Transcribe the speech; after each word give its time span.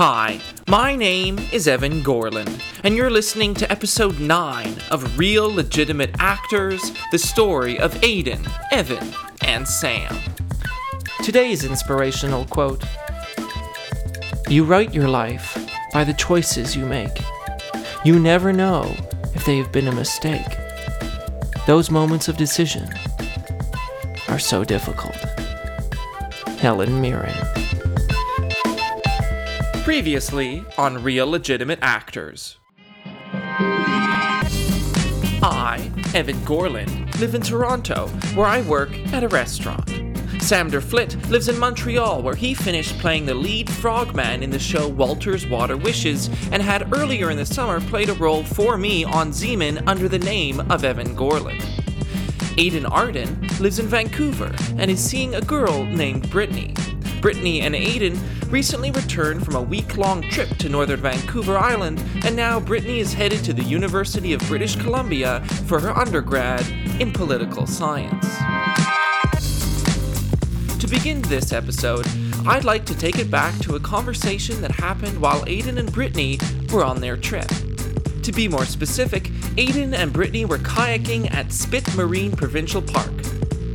Hi, 0.00 0.40
my 0.68 0.94
name 0.94 1.40
is 1.50 1.66
Evan 1.66 2.04
Gorlin, 2.04 2.62
and 2.84 2.94
you're 2.94 3.10
listening 3.10 3.52
to 3.54 3.68
episode 3.68 4.20
9 4.20 4.76
of 4.92 5.18
Real 5.18 5.52
Legitimate 5.52 6.14
Actors 6.20 6.92
The 7.10 7.18
Story 7.18 7.80
of 7.80 7.92
Aiden, 7.94 8.48
Evan, 8.70 9.12
and 9.42 9.66
Sam. 9.66 10.16
Today's 11.24 11.64
inspirational 11.64 12.44
quote 12.44 12.84
You 14.48 14.62
write 14.62 14.94
your 14.94 15.08
life 15.08 15.58
by 15.92 16.04
the 16.04 16.14
choices 16.14 16.76
you 16.76 16.86
make. 16.86 17.20
You 18.04 18.20
never 18.20 18.52
know 18.52 18.94
if 19.34 19.44
they 19.44 19.58
have 19.58 19.72
been 19.72 19.88
a 19.88 19.92
mistake. 19.92 20.46
Those 21.66 21.90
moments 21.90 22.28
of 22.28 22.36
decision 22.36 22.88
are 24.28 24.38
so 24.38 24.62
difficult. 24.62 25.16
Helen 26.60 27.00
Mirren. 27.00 27.57
Previously 29.88 30.62
on 30.76 31.02
Real 31.02 31.26
Legitimate 31.26 31.78
Actors. 31.80 32.58
I, 35.42 35.90
Evan 36.12 36.36
Gorlin, 36.44 37.18
live 37.18 37.34
in 37.34 37.40
Toronto, 37.40 38.08
where 38.34 38.44
I 38.44 38.60
work 38.60 38.94
at 39.14 39.24
a 39.24 39.28
restaurant. 39.28 39.88
Sam 40.42 40.70
Derflit 40.70 41.30
lives 41.30 41.48
in 41.48 41.58
Montreal, 41.58 42.20
where 42.20 42.34
he 42.34 42.52
finished 42.52 42.98
playing 42.98 43.24
the 43.24 43.32
lead 43.32 43.70
frogman 43.70 44.42
in 44.42 44.50
the 44.50 44.58
show 44.58 44.86
Walter's 44.88 45.46
Water 45.46 45.78
Wishes 45.78 46.28
and 46.52 46.62
had 46.62 46.94
earlier 46.94 47.30
in 47.30 47.38
the 47.38 47.46
summer 47.46 47.80
played 47.80 48.10
a 48.10 48.14
role 48.14 48.44
for 48.44 48.76
me 48.76 49.04
on 49.04 49.30
Zeman 49.30 49.82
under 49.86 50.06
the 50.06 50.18
name 50.18 50.60
of 50.70 50.84
Evan 50.84 51.16
Gorlin. 51.16 51.62
Aiden 52.58 52.90
Arden 52.90 53.40
lives 53.58 53.78
in 53.78 53.86
Vancouver 53.86 54.54
and 54.76 54.90
is 54.90 55.02
seeing 55.02 55.34
a 55.34 55.40
girl 55.40 55.82
named 55.84 56.28
Brittany. 56.28 56.74
Brittany 57.20 57.60
and 57.62 57.74
Aiden 57.74 58.18
recently 58.50 58.90
returned 58.90 59.44
from 59.44 59.56
a 59.56 59.62
week 59.62 59.96
long 59.96 60.22
trip 60.30 60.48
to 60.58 60.68
northern 60.68 61.00
Vancouver 61.00 61.58
Island, 61.58 62.02
and 62.24 62.36
now 62.36 62.60
Brittany 62.60 63.00
is 63.00 63.12
headed 63.12 63.44
to 63.44 63.52
the 63.52 63.62
University 63.62 64.32
of 64.32 64.40
British 64.42 64.76
Columbia 64.76 65.40
for 65.66 65.80
her 65.80 65.90
undergrad 65.96 66.66
in 67.00 67.12
political 67.12 67.66
science. 67.66 68.26
To 70.78 70.86
begin 70.86 71.20
this 71.22 71.52
episode, 71.52 72.06
I'd 72.46 72.64
like 72.64 72.84
to 72.86 72.96
take 72.96 73.18
it 73.18 73.30
back 73.30 73.58
to 73.60 73.74
a 73.74 73.80
conversation 73.80 74.60
that 74.62 74.70
happened 74.70 75.20
while 75.20 75.44
Aiden 75.46 75.78
and 75.78 75.92
Brittany 75.92 76.38
were 76.72 76.84
on 76.84 77.00
their 77.00 77.16
trip. 77.16 77.48
To 78.22 78.32
be 78.32 78.46
more 78.46 78.64
specific, 78.64 79.24
Aiden 79.56 79.92
and 79.92 80.12
Brittany 80.12 80.44
were 80.44 80.58
kayaking 80.58 81.34
at 81.34 81.52
Spit 81.52 81.94
Marine 81.96 82.36
Provincial 82.36 82.82
Park 82.82 83.12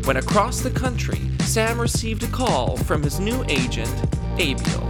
when 0.06 0.18
across 0.18 0.62
the 0.62 0.70
country, 0.70 1.20
Sam 1.46 1.80
received 1.80 2.24
a 2.24 2.28
call 2.28 2.78
from 2.78 3.04
his 3.04 3.20
new 3.20 3.44
agent, 3.48 3.94
Abiel. 4.40 4.82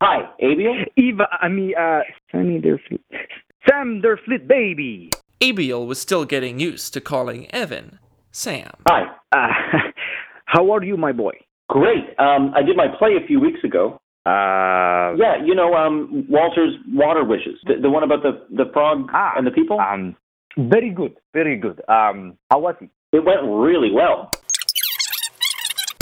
Hi, 0.00 0.28
Abiel? 0.40 0.84
Eva, 0.96 1.26
I 1.40 1.48
mean, 1.48 1.74
uh, 1.76 2.00
Sammy 2.30 2.60
Derflit. 2.60 3.00
Sam 3.68 4.00
Derflit, 4.00 4.46
baby! 4.46 5.10
Abiel 5.40 5.86
was 5.86 6.00
still 6.00 6.24
getting 6.24 6.60
used 6.60 6.94
to 6.94 7.00
calling 7.00 7.52
Evan 7.52 7.98
Sam. 8.30 8.70
Hi. 8.86 9.02
Uh, 9.32 9.48
how 10.44 10.70
are 10.72 10.84
you, 10.84 10.96
my 10.96 11.10
boy? 11.10 11.32
Great. 11.68 12.04
Um, 12.18 12.52
I 12.54 12.62
did 12.62 12.76
my 12.76 12.86
play 12.98 13.16
a 13.22 13.26
few 13.26 13.40
weeks 13.40 13.64
ago. 13.64 14.00
Uh, 14.24 15.16
Yeah, 15.16 15.42
you 15.44 15.54
know, 15.54 15.74
um, 15.74 16.26
Walter's 16.28 16.74
Water 16.92 17.24
Wishes. 17.24 17.58
The, 17.64 17.74
the 17.82 17.90
one 17.90 18.04
about 18.04 18.22
the, 18.22 18.46
the 18.54 18.70
frog 18.72 19.08
ah, 19.12 19.32
and 19.36 19.46
the 19.46 19.50
people? 19.50 19.80
Um, 19.80 20.14
very 20.56 20.90
good, 20.90 21.14
very 21.32 21.56
good. 21.56 21.80
Um, 21.88 22.38
how 22.50 22.60
was 22.60 22.74
it? 22.80 22.90
It 23.10 23.24
went 23.24 23.40
really 23.42 23.90
well. 23.90 24.30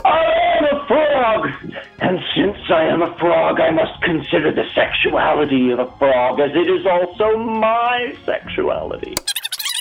I 0.04 0.24
am 0.58 0.64
a 0.64 0.86
frog! 0.88 1.48
And 2.00 2.18
since 2.34 2.56
I 2.68 2.82
am 2.82 3.00
a 3.00 3.16
frog, 3.19 3.60
I 3.60 3.70
must 3.70 4.03
consider 4.03 4.50
the 4.50 4.69
sexuality 4.75 5.70
of 5.70 5.78
a 5.78 5.91
frog 5.98 6.41
as 6.41 6.50
it 6.56 6.69
is 6.69 6.84
also 6.84 7.36
my 7.36 8.12
sexuality. 8.25 9.14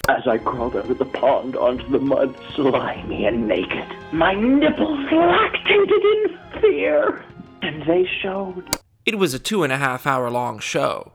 As 0.07 0.27
I 0.27 0.38
crawled 0.38 0.75
out 0.75 0.88
of 0.88 1.00
the 1.00 1.05
pond 1.05 1.55
onto 1.55 1.89
the 1.89 1.97
mud, 1.97 2.35
slimy 2.53 3.25
and 3.25 3.47
naked, 3.47 3.88
my 4.11 4.35
nipples 4.35 5.09
lactated 5.09 6.03
in 6.03 6.61
fear, 6.61 7.25
and 7.63 7.81
they 7.88 8.07
showed. 8.21 8.77
It 9.03 9.17
was 9.17 9.33
a 9.33 9.39
two 9.39 9.63
and 9.63 9.73
a 9.73 9.77
half 9.77 10.05
hour 10.05 10.29
long 10.29 10.59
show. 10.59 11.14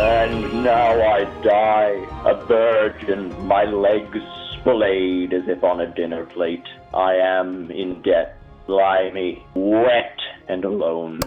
And 0.00 0.64
now 0.64 0.98
I 0.98 1.24
die, 1.42 2.06
a 2.24 2.46
virgin, 2.46 3.46
my 3.46 3.64
legs 3.64 4.16
splayed 4.54 5.34
as 5.34 5.46
if 5.46 5.62
on 5.62 5.82
a 5.82 5.94
dinner 5.94 6.24
plate. 6.24 6.66
I 6.94 7.16
am 7.16 7.70
in 7.70 8.00
debt, 8.00 8.38
slimy, 8.64 9.44
wet, 9.54 10.18
and 10.48 10.64
alone. 10.64 11.20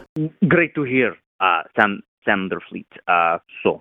Great 0.48 0.74
to 0.74 0.82
hear, 0.82 1.16
uh, 1.40 1.62
Sam, 1.76 2.02
Derflit. 2.28 2.88
Uh, 3.08 3.38
so, 3.62 3.78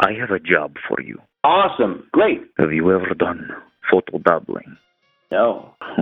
I 0.00 0.14
have 0.14 0.32
a 0.32 0.40
job 0.40 0.74
for 0.88 1.00
you. 1.00 1.20
Awesome, 1.44 2.08
great. 2.10 2.42
Have 2.58 2.72
you 2.72 2.92
ever 2.92 3.14
done 3.14 3.48
photo 3.88 4.18
doubling? 4.18 4.76
No. 5.30 5.76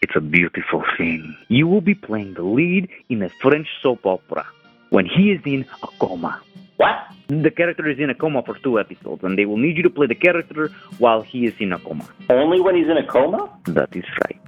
it's 0.00 0.16
a 0.16 0.22
beautiful 0.22 0.82
thing. 0.96 1.36
You 1.48 1.66
will 1.66 1.82
be 1.82 1.94
playing 1.94 2.34
the 2.34 2.42
lead 2.42 2.88
in 3.10 3.22
a 3.22 3.28
French 3.42 3.68
soap 3.82 4.06
opera 4.06 4.46
when 4.90 5.06
he 5.06 5.32
is 5.32 5.40
in 5.44 5.64
a 5.82 5.88
coma. 5.98 6.40
What? 6.76 6.96
The 7.28 7.50
character 7.50 7.88
is 7.88 7.98
in 7.98 8.10
a 8.10 8.14
coma 8.14 8.42
for 8.42 8.58
two 8.58 8.78
episodes, 8.78 9.22
and 9.24 9.38
they 9.38 9.46
will 9.46 9.56
need 9.56 9.76
you 9.76 9.82
to 9.84 9.90
play 9.90 10.06
the 10.06 10.14
character 10.14 10.70
while 10.98 11.22
he 11.22 11.46
is 11.46 11.54
in 11.58 11.72
a 11.72 11.78
coma. 11.78 12.08
Only 12.28 12.60
when 12.60 12.74
he's 12.74 12.88
in 12.88 12.96
a 12.96 13.06
coma? 13.06 13.50
That 13.66 13.94
is 13.94 14.04
right. 14.24 14.40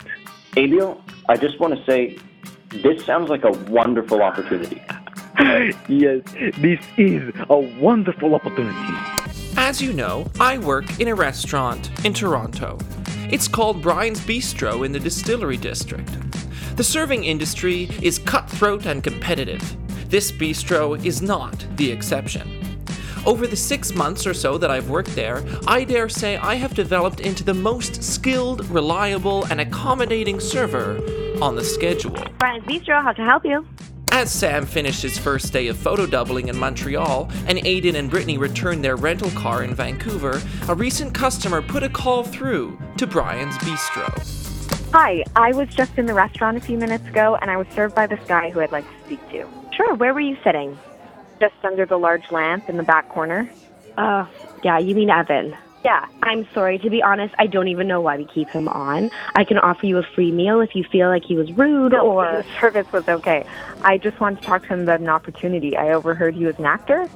Abiel, 0.56 1.00
I 1.28 1.36
just 1.36 1.60
want 1.60 1.74
to 1.76 1.84
say, 1.84 2.18
this 2.70 3.04
sounds 3.04 3.30
like 3.30 3.44
a 3.44 3.52
wonderful 3.70 4.22
opportunity. 4.22 4.82
yes, 5.88 6.22
this 6.58 6.80
is 6.96 7.34
a 7.48 7.58
wonderful 7.78 8.34
opportunity. 8.34 8.94
As 9.56 9.80
you 9.80 9.92
know, 9.92 10.30
I 10.40 10.58
work 10.58 11.00
in 11.00 11.08
a 11.08 11.14
restaurant 11.14 11.90
in 12.04 12.12
Toronto. 12.12 12.78
It's 13.30 13.48
called 13.48 13.82
Brian's 13.82 14.20
Bistro 14.20 14.84
in 14.84 14.92
the 14.92 15.00
Distillery 15.00 15.56
District. 15.56 16.08
The 16.76 16.84
serving 16.84 17.24
industry 17.24 17.88
is 18.02 18.18
cutthroat 18.18 18.86
and 18.86 19.02
competitive. 19.02 19.76
This 20.08 20.30
bistro 20.30 21.04
is 21.04 21.20
not 21.20 21.66
the 21.76 21.90
exception. 21.90 22.48
Over 23.26 23.48
the 23.48 23.56
six 23.56 23.92
months 23.92 24.24
or 24.24 24.34
so 24.34 24.56
that 24.56 24.70
I've 24.70 24.88
worked 24.88 25.16
there, 25.16 25.44
I 25.66 25.82
dare 25.82 26.08
say 26.08 26.36
I 26.36 26.54
have 26.54 26.74
developed 26.74 27.18
into 27.18 27.42
the 27.42 27.54
most 27.54 28.04
skilled, 28.04 28.64
reliable, 28.70 29.44
and 29.46 29.60
accommodating 29.60 30.38
server 30.38 30.98
on 31.42 31.56
the 31.56 31.64
schedule. 31.64 32.16
Brian's 32.38 32.64
Bistro, 32.64 33.02
how 33.02 33.12
can 33.12 33.24
I 33.24 33.26
help 33.26 33.44
you? 33.44 33.66
As 34.12 34.30
Sam 34.30 34.64
finished 34.64 35.02
his 35.02 35.18
first 35.18 35.52
day 35.52 35.66
of 35.66 35.76
photo 35.76 36.06
doubling 36.06 36.46
in 36.46 36.56
Montreal 36.56 37.28
and 37.48 37.58
Aiden 37.58 37.96
and 37.96 38.08
Brittany 38.08 38.38
returned 38.38 38.84
their 38.84 38.94
rental 38.94 39.30
car 39.32 39.64
in 39.64 39.74
Vancouver, 39.74 40.40
a 40.68 40.74
recent 40.76 41.12
customer 41.12 41.60
put 41.60 41.82
a 41.82 41.88
call 41.88 42.22
through 42.22 42.78
to 42.96 43.08
Brian's 43.08 43.58
Bistro. 43.58 44.92
Hi, 44.92 45.24
I 45.34 45.52
was 45.52 45.68
just 45.68 45.98
in 45.98 46.06
the 46.06 46.14
restaurant 46.14 46.56
a 46.56 46.60
few 46.60 46.78
minutes 46.78 47.06
ago 47.08 47.36
and 47.42 47.50
I 47.50 47.56
was 47.56 47.66
served 47.74 47.96
by 47.96 48.06
this 48.06 48.20
guy 48.28 48.50
who 48.50 48.60
I'd 48.60 48.70
like 48.70 48.86
to 48.86 49.04
speak 49.04 49.30
to. 49.32 49.46
Sure, 49.76 49.94
where 49.94 50.14
were 50.14 50.20
you 50.20 50.36
sitting? 50.42 50.78
Just 51.40 51.54
under 51.62 51.84
the 51.86 51.98
large 51.98 52.30
lamp 52.30 52.68
in 52.68 52.76
the 52.76 52.82
back 52.82 53.08
corner. 53.10 53.50
Uh, 53.96 54.26
yeah, 54.64 54.78
you 54.78 54.94
mean 54.94 55.10
Evan. 55.10 55.56
Yeah. 55.84 56.06
I'm 56.22 56.48
sorry, 56.52 56.78
to 56.78 56.90
be 56.90 57.02
honest, 57.02 57.34
I 57.38 57.46
don't 57.46 57.68
even 57.68 57.86
know 57.86 58.00
why 58.00 58.16
we 58.16 58.24
keep 58.24 58.48
him 58.48 58.66
on. 58.68 59.10
I 59.34 59.44
can 59.44 59.58
offer 59.58 59.86
you 59.86 59.98
a 59.98 60.02
free 60.02 60.32
meal 60.32 60.60
if 60.60 60.74
you 60.74 60.82
feel 60.82 61.08
like 61.08 61.24
he 61.24 61.36
was 61.36 61.52
rude 61.52 61.92
No, 61.92 62.06
or. 62.10 62.24
the 62.42 62.60
service 62.60 62.90
was 62.92 63.06
okay. 63.08 63.46
I 63.82 63.98
just 63.98 64.18
wanted 64.18 64.40
to 64.40 64.46
talk 64.46 64.62
to 64.62 64.68
him 64.68 64.80
about 64.80 65.00
an 65.00 65.08
opportunity. 65.08 65.76
I 65.76 65.92
overheard 65.92 66.34
he 66.34 66.44
was 66.44 66.58
an 66.58 66.64
actor. 66.66 67.08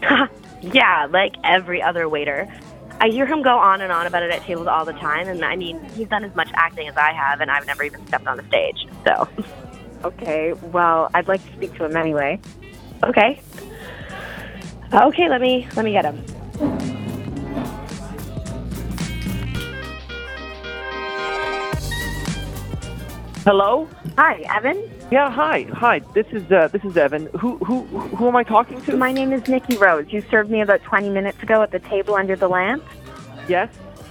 yeah, 0.62 1.06
like 1.10 1.34
every 1.44 1.82
other 1.82 2.08
waiter. 2.08 2.48
I 2.98 3.08
hear 3.08 3.26
him 3.26 3.42
go 3.42 3.58
on 3.58 3.82
and 3.82 3.92
on 3.92 4.06
about 4.06 4.22
it 4.22 4.30
at 4.30 4.42
tables 4.44 4.66
all 4.68 4.86
the 4.86 4.94
time, 4.94 5.28
and 5.28 5.44
I 5.44 5.54
mean, 5.56 5.78
he's 5.94 6.08
done 6.08 6.24
as 6.24 6.34
much 6.34 6.48
acting 6.54 6.88
as 6.88 6.96
I 6.96 7.12
have, 7.12 7.42
and 7.42 7.50
I've 7.50 7.66
never 7.66 7.82
even 7.82 8.06
stepped 8.06 8.26
on 8.26 8.40
a 8.40 8.46
stage. 8.48 8.86
So, 9.04 9.28
Okay, 10.04 10.52
well, 10.52 11.10
I'd 11.14 11.28
like 11.28 11.44
to 11.46 11.52
speak 11.54 11.74
to 11.76 11.84
him 11.84 11.96
anyway. 11.96 12.40
okay. 13.02 13.40
Okay, 14.92 15.28
let 15.28 15.40
me 15.40 15.66
let 15.74 15.84
me 15.84 15.92
get 15.92 16.04
him. 16.04 16.24
Hello? 23.44 23.88
Hi, 24.18 24.44
Evan. 24.56 24.90
Yeah, 25.12 25.30
hi. 25.30 25.66
Hi. 25.72 26.00
This 26.14 26.26
is 26.32 26.50
uh, 26.50 26.68
this 26.68 26.84
is 26.84 26.96
Evan. 26.96 27.26
Who 27.38 27.58
who 27.58 27.82
who 27.84 28.26
am 28.26 28.34
I 28.34 28.42
talking 28.42 28.80
to? 28.82 28.96
My 28.96 29.12
name 29.12 29.32
is 29.32 29.46
Nikki 29.46 29.76
Rose. 29.76 30.06
You 30.08 30.20
served 30.22 30.50
me 30.50 30.62
about 30.62 30.82
20 30.82 31.10
minutes 31.10 31.40
ago 31.42 31.62
at 31.62 31.70
the 31.70 31.78
table 31.78 32.14
under 32.14 32.34
the 32.34 32.48
lamp. 32.48 32.82
Yes. 33.48 33.68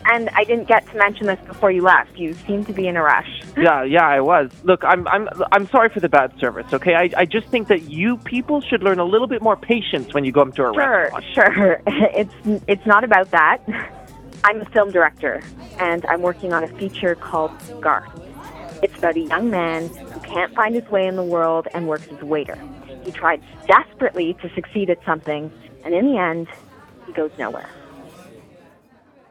And 0.08 0.30
I 0.36 0.44
didn't 0.44 0.68
get 0.68 0.86
to 0.92 0.98
mention 0.98 1.26
this 1.26 1.40
before 1.48 1.72
you 1.72 1.82
left. 1.82 2.16
You 2.18 2.34
seemed 2.34 2.68
to 2.68 2.74
be 2.74 2.88
in 2.88 2.96
a 2.96 3.02
rush. 3.02 3.42
Yeah, 3.58 3.84
yeah, 3.84 4.06
I 4.08 4.22
was. 4.22 4.52
Look, 4.64 4.84
I'm 4.84 5.08
I'm 5.08 5.28
I'm 5.52 5.68
sorry 5.70 5.90
for 5.90 6.00
the 6.00 6.10
bad 6.10 6.38
service. 6.40 6.68
Okay, 6.74 6.94
I 6.94 7.10
I 7.18 7.26
just 7.26 7.48
think 7.48 7.68
that 7.70 7.84
you 7.90 8.18
people 8.18 8.62
should 8.62 8.84
learn 8.84 9.00
a 9.00 9.04
little 9.06 9.28
bit 9.28 9.42
more 9.42 9.56
patience 9.56 10.14
when 10.14 10.24
you 10.24 10.32
go 10.32 10.44
into 10.44 10.62
a 10.64 10.74
Sure, 10.74 11.10
restaurant. 11.12 11.26
sure. 11.34 11.54
sure. 11.54 11.82
It's 11.88 12.34
it's 12.68 12.86
not 12.86 13.04
about 13.04 13.32
that. 13.32 13.58
I'm 14.44 14.62
a 14.62 14.66
film 14.66 14.92
director, 14.92 15.42
and 15.80 16.06
I'm 16.06 16.22
working 16.22 16.54
on 16.54 16.64
a 16.64 16.68
feature 16.68 17.16
called 17.16 17.52
Scar. 17.64 18.08
It's 18.84 18.96
about 19.00 19.16
a 19.16 19.22
young 19.22 19.50
man 19.50 19.88
who 19.88 20.20
can't 20.20 20.54
find 20.54 20.76
his 20.76 20.88
way 20.90 21.08
in 21.08 21.16
the 21.16 21.24
world 21.24 21.68
and 21.74 21.88
works 21.88 22.08
as 22.12 22.22
a 22.22 22.26
waiter. 22.26 22.58
He 23.04 23.12
tries 23.12 23.40
desperately 23.68 24.34
to 24.42 24.50
succeed 24.54 24.92
at 24.92 25.04
something, 25.04 25.52
and 25.84 25.96
in 25.96 26.06
the 26.12 26.18
end, 26.20 26.48
he 27.08 27.14
goes 27.14 27.32
nowhere. 27.40 27.70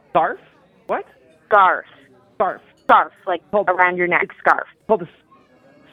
Scarf? 0.09 0.39
What? 0.87 1.05
Scarf. 1.47 1.85
Scarf. 2.35 2.61
Scarf, 2.83 3.13
like 3.25 3.41
Hold- 3.51 3.69
around 3.69 3.97
your 3.97 4.07
neck, 4.07 4.27
scarf. 4.39 4.67
Called 4.87 5.01
a 5.03 5.05
s- 5.05 5.11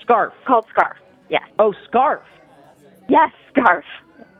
scarf. 0.00 0.32
Called 0.46 0.66
scarf. 0.70 0.96
Yes. 1.28 1.42
Oh, 1.58 1.72
scarf. 1.88 2.22
Yes, 3.08 3.30
scarf. 3.50 3.84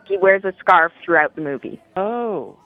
He 0.07 0.17
wears 0.19 0.45
a 0.45 0.53
scarf 0.59 0.93
throughout 1.05 1.35
the 1.37 1.41
movie. 1.43 1.81
Oh. 1.97 2.57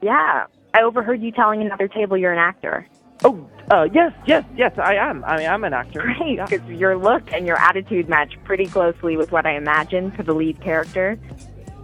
Yeah. 0.00 0.44
I 0.74 0.82
overheard 0.82 1.20
you 1.22 1.32
telling 1.32 1.62
another 1.62 1.88
table 1.88 2.16
you're 2.16 2.32
an 2.32 2.38
actor. 2.38 2.86
Oh, 3.24 3.48
uh, 3.72 3.88
yes, 3.92 4.12
yes, 4.26 4.44
yes, 4.54 4.72
I 4.78 4.94
am. 4.94 5.24
I 5.26 5.42
am 5.42 5.64
an 5.64 5.72
actor. 5.74 6.02
Great, 6.02 6.36
Yeah. 6.36 6.44
because 6.46 6.68
your 6.70 6.96
look 6.96 7.32
and 7.32 7.46
your 7.48 7.56
attitude 7.58 8.08
match 8.08 8.34
pretty 8.44 8.66
closely 8.66 9.16
with 9.16 9.32
what 9.32 9.44
I 9.44 9.56
imagined 9.56 10.14
for 10.14 10.22
the 10.22 10.34
lead 10.34 10.60
character. 10.60 11.18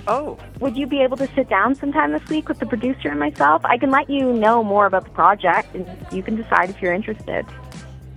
Oh, 0.07 0.39
Would 0.61 0.77
you 0.77 0.87
be 0.87 1.01
able 1.01 1.17
to 1.17 1.27
sit 1.35 1.49
down 1.49 1.75
sometime 1.75 2.13
this 2.13 2.27
week 2.29 2.49
with 2.49 2.59
the 2.59 2.67
producer 2.67 3.09
and 3.09 3.19
myself? 3.19 3.65
I 3.65 3.79
can 3.79 3.91
let 3.91 4.11
you 4.11 4.33
know 4.33 4.63
more 4.63 4.85
about 4.87 5.05
the 5.05 5.11
project, 5.11 5.75
and 5.75 5.87
you 6.13 6.23
can 6.23 6.37
decide 6.37 6.69
if 6.71 6.81
you're 6.83 6.93
interested. 6.93 7.47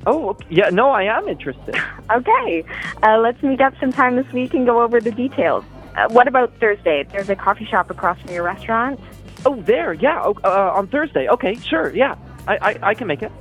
oh, 0.06 0.30
okay. 0.30 0.46
yeah. 0.50 0.70
No, 0.70 0.90
I 0.90 1.04
am 1.04 1.28
interested. 1.28 1.76
Okay, 2.10 2.64
uh, 3.04 3.18
let's 3.18 3.44
meet 3.44 3.60
up 3.60 3.74
sometime 3.82 4.16
this 4.16 4.32
week 4.32 4.54
and 4.54 4.66
go 4.66 4.82
over 4.82 5.02
the 5.02 5.12
details. 5.12 5.66
Uh, 5.98 6.08
what 6.08 6.26
about 6.26 6.58
Thursday? 6.58 7.04
There's 7.12 7.30
a 7.30 7.36
coffee 7.36 7.66
shop 7.66 7.90
across 7.92 8.18
from 8.22 8.32
your 8.34 8.44
restaurant. 8.44 8.98
Oh, 9.46 9.62
there. 9.64 9.92
Yeah. 9.94 10.22
Oh, 10.24 10.34
uh, 10.46 10.72
on 10.74 10.88
Thursday. 10.88 11.28
Okay, 11.28 11.56
sure. 11.56 11.94
Yeah, 11.94 12.16
I, 12.48 12.58
I, 12.58 12.80
I 12.82 12.94
can 12.94 13.08
make 13.08 13.22
it. 13.22 13.32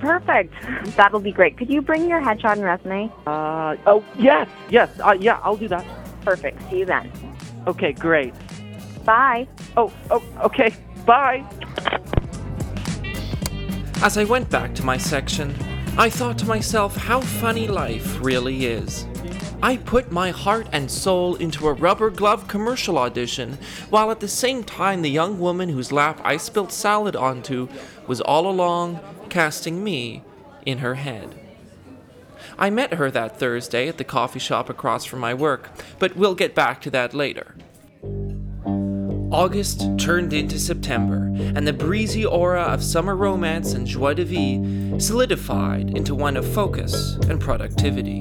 Perfect. 0.00 0.52
That'll 0.96 1.20
be 1.20 1.30
great. 1.30 1.56
Could 1.56 1.70
you 1.70 1.82
bring 1.82 2.08
your 2.08 2.20
headshot 2.20 2.54
and 2.54 2.64
resume? 2.64 3.12
Uh, 3.28 3.76
oh, 3.86 4.04
yes, 4.18 4.48
yes. 4.70 4.90
Uh, 4.98 5.16
yeah, 5.20 5.38
I'll 5.44 5.56
do 5.56 5.68
that. 5.68 5.86
Perfect. 6.22 6.58
See 6.68 6.80
you 6.80 6.84
then. 6.86 7.08
Okay, 7.66 7.92
great. 7.92 8.34
Bye. 9.04 9.48
Oh, 9.76 9.92
oh, 10.10 10.22
okay. 10.44 10.74
Bye. 11.06 11.44
As 14.02 14.16
I 14.16 14.24
went 14.24 14.48
back 14.48 14.74
to 14.76 14.84
my 14.84 14.96
section, 14.96 15.54
I 15.98 16.08
thought 16.08 16.38
to 16.38 16.46
myself 16.46 16.96
how 16.96 17.20
funny 17.20 17.68
life 17.68 18.18
really 18.22 18.66
is. 18.66 19.06
I 19.62 19.76
put 19.76 20.10
my 20.10 20.30
heart 20.30 20.68
and 20.72 20.90
soul 20.90 21.36
into 21.36 21.68
a 21.68 21.74
rubber 21.74 22.08
glove 22.08 22.48
commercial 22.48 22.96
audition, 22.96 23.58
while 23.90 24.10
at 24.10 24.20
the 24.20 24.28
same 24.28 24.64
time 24.64 25.02
the 25.02 25.10
young 25.10 25.38
woman 25.38 25.68
whose 25.68 25.92
lap 25.92 26.18
I 26.24 26.38
spilt 26.38 26.72
salad 26.72 27.14
onto 27.14 27.68
was 28.06 28.22
all 28.22 28.50
along 28.50 29.00
casting 29.28 29.84
me 29.84 30.24
in 30.64 30.78
her 30.78 30.94
head. 30.94 31.38
I 32.58 32.70
met 32.70 32.94
her 32.94 33.10
that 33.10 33.38
Thursday 33.38 33.88
at 33.88 33.98
the 33.98 34.04
coffee 34.04 34.38
shop 34.38 34.68
across 34.68 35.04
from 35.04 35.20
my 35.20 35.34
work, 35.34 35.70
but 35.98 36.16
we'll 36.16 36.34
get 36.34 36.54
back 36.54 36.80
to 36.82 36.90
that 36.90 37.14
later. 37.14 37.54
August 39.32 39.82
turned 39.96 40.32
into 40.32 40.58
September, 40.58 41.32
and 41.54 41.66
the 41.66 41.72
breezy 41.72 42.26
aura 42.26 42.62
of 42.62 42.82
summer 42.82 43.14
romance 43.14 43.74
and 43.74 43.86
joie 43.86 44.12
de 44.12 44.24
vivre 44.24 45.00
solidified 45.00 45.96
into 45.96 46.16
one 46.16 46.36
of 46.36 46.52
focus 46.52 47.14
and 47.28 47.40
productivity. 47.40 48.20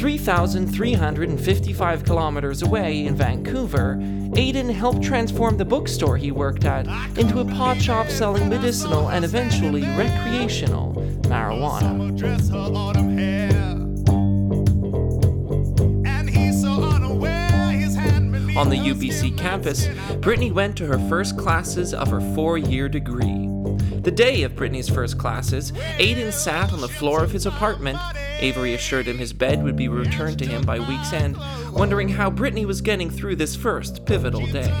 3,355 0.00 2.04
kilometers 2.04 2.62
away 2.62 3.04
in 3.04 3.14
Vancouver, 3.14 3.96
Aiden 4.32 4.70
helped 4.70 5.02
transform 5.02 5.58
the 5.58 5.64
bookstore 5.66 6.16
he 6.16 6.30
worked 6.30 6.64
at 6.64 6.86
into 7.18 7.40
a 7.40 7.44
pot 7.44 7.82
shop 7.82 8.08
selling 8.08 8.48
medicinal 8.48 9.10
and 9.10 9.26
eventually 9.26 9.82
recreational 9.82 10.89
marijuana. 11.30 12.16
dress 12.18 12.48
her 12.48 12.56
autumn 12.58 13.16
hair. 13.16 13.50
And 16.04 16.28
he's 16.28 16.60
so 16.60 16.82
unaware 16.82 17.70
his 17.70 17.94
hand 17.94 18.32
beneath 18.32 18.56
On 18.56 18.68
the 18.68 18.76
UBC 18.76 19.38
campus, 19.38 19.88
Brittany 20.20 20.50
went 20.50 20.76
to 20.78 20.86
her 20.86 20.98
first 21.08 21.38
classes 21.38 21.94
of 21.94 22.08
her 22.08 22.20
four 22.34 22.58
year 22.58 22.88
degree. 22.88 23.48
The 24.02 24.10
day 24.10 24.42
of 24.42 24.56
Brittany's 24.56 24.88
first 24.88 25.18
classes, 25.18 25.72
Aiden 25.98 26.32
sat 26.32 26.72
on 26.72 26.80
the 26.80 26.88
floor 26.88 27.22
of 27.22 27.30
his 27.30 27.46
apartment. 27.46 27.98
Avery 28.38 28.74
assured 28.74 29.06
him 29.06 29.18
his 29.18 29.32
bed 29.32 29.62
would 29.62 29.76
be 29.76 29.88
returned 29.88 30.38
to 30.38 30.46
him 30.46 30.62
by 30.62 30.78
week's 30.78 31.12
end, 31.12 31.36
wondering 31.70 32.08
how 32.08 32.30
Brittany 32.30 32.64
was 32.64 32.80
getting 32.80 33.10
through 33.10 33.36
this 33.36 33.54
first 33.54 34.04
pivotal 34.06 34.46
day. 34.46 34.72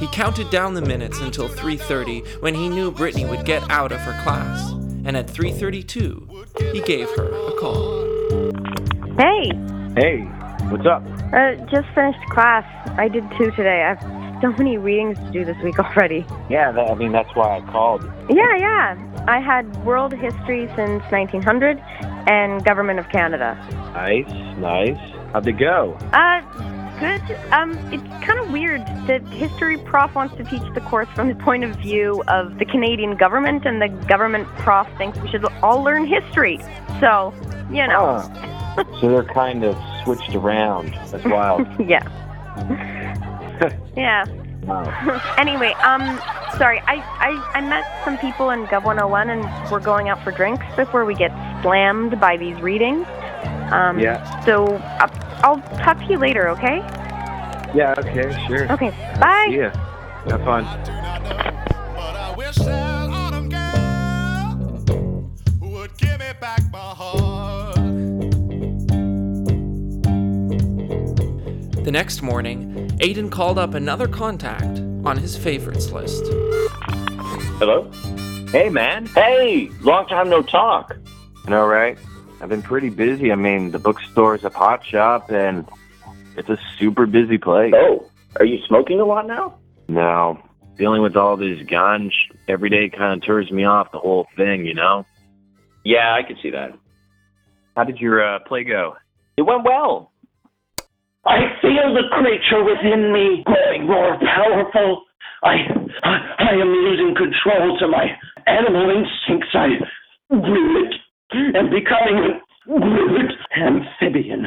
He 0.00 0.08
counted 0.08 0.50
down 0.50 0.74
the 0.74 0.82
minutes 0.82 1.20
until 1.20 1.48
3:30 1.48 2.24
when 2.40 2.54
he 2.54 2.68
knew 2.68 2.90
Brittany 2.90 3.24
would 3.24 3.44
get 3.44 3.62
out 3.70 3.92
of 3.92 4.00
her 4.00 4.20
class, 4.24 4.72
and 5.04 5.16
at 5.16 5.26
3:32, 5.26 6.72
he 6.72 6.80
gave 6.82 7.08
her 7.16 7.24
a 7.26 7.52
call. 7.58 8.06
Hey, 9.18 9.50
Hey, 9.96 10.20
what's 10.70 10.86
up? 10.86 11.02
uh, 11.32 11.54
just 11.70 11.88
finished 11.94 12.20
class. 12.30 12.64
I 12.98 13.08
did 13.08 13.24
two 13.38 13.50
today. 13.52 13.82
I 13.82 13.94
have 13.94 14.40
so 14.40 14.52
many 14.52 14.78
readings 14.78 15.18
to 15.18 15.30
do 15.30 15.44
this 15.44 15.56
week 15.62 15.78
already. 15.78 16.24
Yeah, 16.48 16.72
that, 16.72 16.90
I 16.90 16.94
mean 16.94 17.12
that's 17.12 17.34
why 17.34 17.58
I 17.58 17.60
called. 17.72 18.04
Yeah, 18.30 18.56
yeah. 18.56 18.96
I 19.28 19.38
had 19.40 19.64
world 19.84 20.12
history 20.14 20.66
since 20.76 21.02
1900 21.10 21.78
and 22.26 22.64
government 22.64 22.98
of 22.98 23.08
Canada. 23.10 23.56
Nice, 23.94 24.30
nice. 24.58 24.96
How'd 25.32 25.46
it 25.46 25.52
go? 25.58 25.96
Uh, 26.12 26.40
good. 27.00 27.20
Um, 27.50 27.72
it's 27.92 28.02
kind 28.24 28.38
of 28.38 28.50
weird. 28.50 28.82
that 29.06 29.22
history 29.28 29.78
prof 29.78 30.14
wants 30.14 30.36
to 30.36 30.44
teach 30.44 30.62
the 30.74 30.80
course 30.82 31.08
from 31.14 31.28
the 31.28 31.34
point 31.34 31.64
of 31.64 31.74
view 31.76 32.22
of 32.28 32.58
the 32.58 32.64
Canadian 32.64 33.16
government, 33.16 33.64
and 33.66 33.80
the 33.80 33.88
government 34.06 34.46
prof 34.58 34.86
thinks 34.98 35.18
we 35.18 35.28
should 35.28 35.44
all 35.62 35.82
learn 35.82 36.06
history. 36.06 36.60
So, 37.00 37.34
you 37.70 37.86
know, 37.86 38.22
so 39.00 39.08
they're 39.08 39.24
kind 39.24 39.64
of 39.64 39.76
switched 40.04 40.34
around. 40.34 40.92
That's 41.10 41.24
wild. 41.24 41.66
yeah. 41.88 42.04
yeah. 43.96 44.24
wow. 44.62 45.34
anyway, 45.38 45.72
um, 45.82 46.00
sorry, 46.56 46.80
I, 46.80 46.96
I, 46.96 47.58
I 47.58 47.60
met 47.60 47.84
some 48.04 48.18
people 48.18 48.50
in 48.50 48.66
Gov 48.66 48.84
101 48.84 49.30
and 49.30 49.70
we're 49.70 49.80
going 49.80 50.08
out 50.08 50.22
for 50.22 50.30
drinks 50.30 50.64
before 50.76 51.04
we 51.04 51.14
get 51.14 51.30
slammed 51.62 52.20
by 52.20 52.36
these 52.36 52.60
readings. 52.60 53.06
Um, 53.72 53.98
Yeah. 53.98 54.44
So 54.44 54.76
I'll, 55.00 55.29
I'll 55.42 55.60
talk 55.78 55.98
to 55.98 56.04
you 56.06 56.18
later, 56.18 56.48
okay? 56.50 56.78
Yeah. 57.74 57.94
Okay. 57.98 58.46
Sure. 58.46 58.70
Okay. 58.72 58.90
Bye. 59.20 59.48
Yeah. 59.50 59.74
Have 60.28 60.44
fun. 60.44 60.64
But 60.64 62.16
I 62.16 62.34
wish 62.36 62.56
that 62.56 63.10
autumn 63.10 63.48
girl 63.48 65.30
would 65.60 65.96
give 65.96 66.18
me 66.18 66.26
back 66.40 66.60
my 66.70 66.78
heart. 66.78 67.74
The 71.84 71.90
next 71.90 72.20
morning, 72.22 72.88
Aiden 72.98 73.30
called 73.30 73.58
up 73.58 73.72
another 73.74 74.08
contact 74.08 74.80
on 75.06 75.16
his 75.16 75.36
favorites 75.36 75.90
list. 75.90 76.22
Hello? 77.58 77.90
Hey, 78.50 78.68
man. 78.68 79.06
Hey, 79.06 79.70
long 79.80 80.06
time 80.06 80.28
no 80.28 80.42
talk. 80.42 80.96
I 81.46 81.50
know, 81.50 81.66
right? 81.66 81.96
I've 82.40 82.48
been 82.48 82.62
pretty 82.62 82.88
busy. 82.88 83.32
I 83.32 83.34
mean, 83.34 83.70
the 83.70 83.78
bookstore's 83.78 84.44
a 84.44 84.50
pot 84.50 84.84
shop, 84.84 85.30
and 85.30 85.68
it's 86.36 86.48
a 86.48 86.58
super 86.78 87.06
busy 87.06 87.36
place. 87.36 87.74
Oh, 87.76 88.08
are 88.38 88.44
you 88.44 88.58
smoking 88.66 89.00
a 89.00 89.04
lot 89.04 89.26
now? 89.26 89.58
No, 89.88 90.38
dealing 90.78 91.02
with 91.02 91.16
all 91.16 91.36
this 91.36 91.58
ganj 91.60 92.10
every 92.48 92.70
day 92.70 92.88
kind 92.88 93.12
of 93.12 93.26
turns 93.26 93.50
me 93.50 93.64
off 93.64 93.92
the 93.92 93.98
whole 93.98 94.26
thing, 94.36 94.64
you 94.64 94.74
know? 94.74 95.04
Yeah, 95.84 96.14
I 96.14 96.26
could 96.26 96.36
see 96.42 96.50
that. 96.50 96.70
How 97.76 97.84
did 97.84 97.98
your 97.98 98.24
uh, 98.24 98.38
play 98.46 98.64
go? 98.64 98.96
It 99.36 99.42
went 99.42 99.64
well. 99.64 100.12
I 101.26 101.38
feel 101.60 101.92
the 101.92 102.08
creature 102.10 102.64
within 102.64 103.12
me 103.12 103.44
growing 103.44 103.86
more 103.86 104.18
powerful. 104.18 105.04
I, 105.42 105.56
I, 106.02 106.18
I 106.38 106.52
am 106.52 106.68
losing 106.68 107.14
control 107.14 107.78
to 107.78 107.88
my 107.88 108.06
animal 108.46 108.90
instincts. 108.90 109.48
I 109.54 109.68
grew 110.30 110.86
it 110.86 110.94
and 111.32 111.70
becoming 111.70 112.40
an 112.66 112.80
grew 112.80 113.16
it 113.20 113.32
amphibian. 113.56 114.46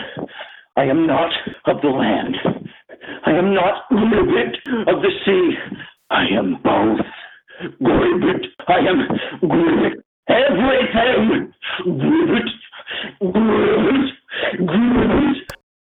I 0.75 0.83
am 0.85 1.05
not 1.07 1.31
of 1.65 1.81
the 1.81 1.89
land. 1.89 2.35
I 3.25 3.31
am 3.31 3.53
not 3.53 3.83
ribbit 3.91 4.57
of 4.87 5.01
the 5.01 5.11
sea. 5.25 5.51
I 6.09 6.25
am 6.37 6.57
both. 6.63 6.99
Gribbit. 7.81 8.45
I 8.67 8.79
am 8.79 9.07
gribbit. 9.43 10.03
Everything. 10.29 11.53
Gribbit. 11.85 12.49
Gribbit. 13.21 14.09
Gribbit. 14.59 15.35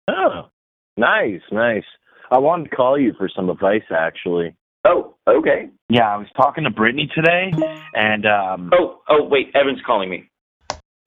Oh, 0.08 0.48
nice, 0.96 1.40
nice. 1.52 1.84
I 2.30 2.38
wanted 2.38 2.70
to 2.70 2.76
call 2.76 2.98
you 2.98 3.14
for 3.16 3.28
some 3.34 3.50
advice, 3.50 3.82
actually. 3.90 4.54
Oh, 4.84 5.14
okay. 5.28 5.68
Yeah, 5.88 6.14
I 6.14 6.16
was 6.16 6.26
talking 6.36 6.64
to 6.64 6.70
Brittany 6.70 7.10
today, 7.14 7.52
and 7.94 8.26
um, 8.26 8.70
Oh, 8.72 9.00
oh, 9.08 9.24
wait. 9.24 9.50
Evan's 9.54 9.80
calling 9.86 10.08
me. 10.10 10.30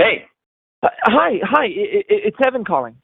Hey. 0.02 0.26
Hi, 0.84 0.90
hi. 1.04 1.30
I, 1.44 1.62
I, 1.62 1.66
it's 2.10 2.38
Evan 2.44 2.66
calling. 2.66 2.96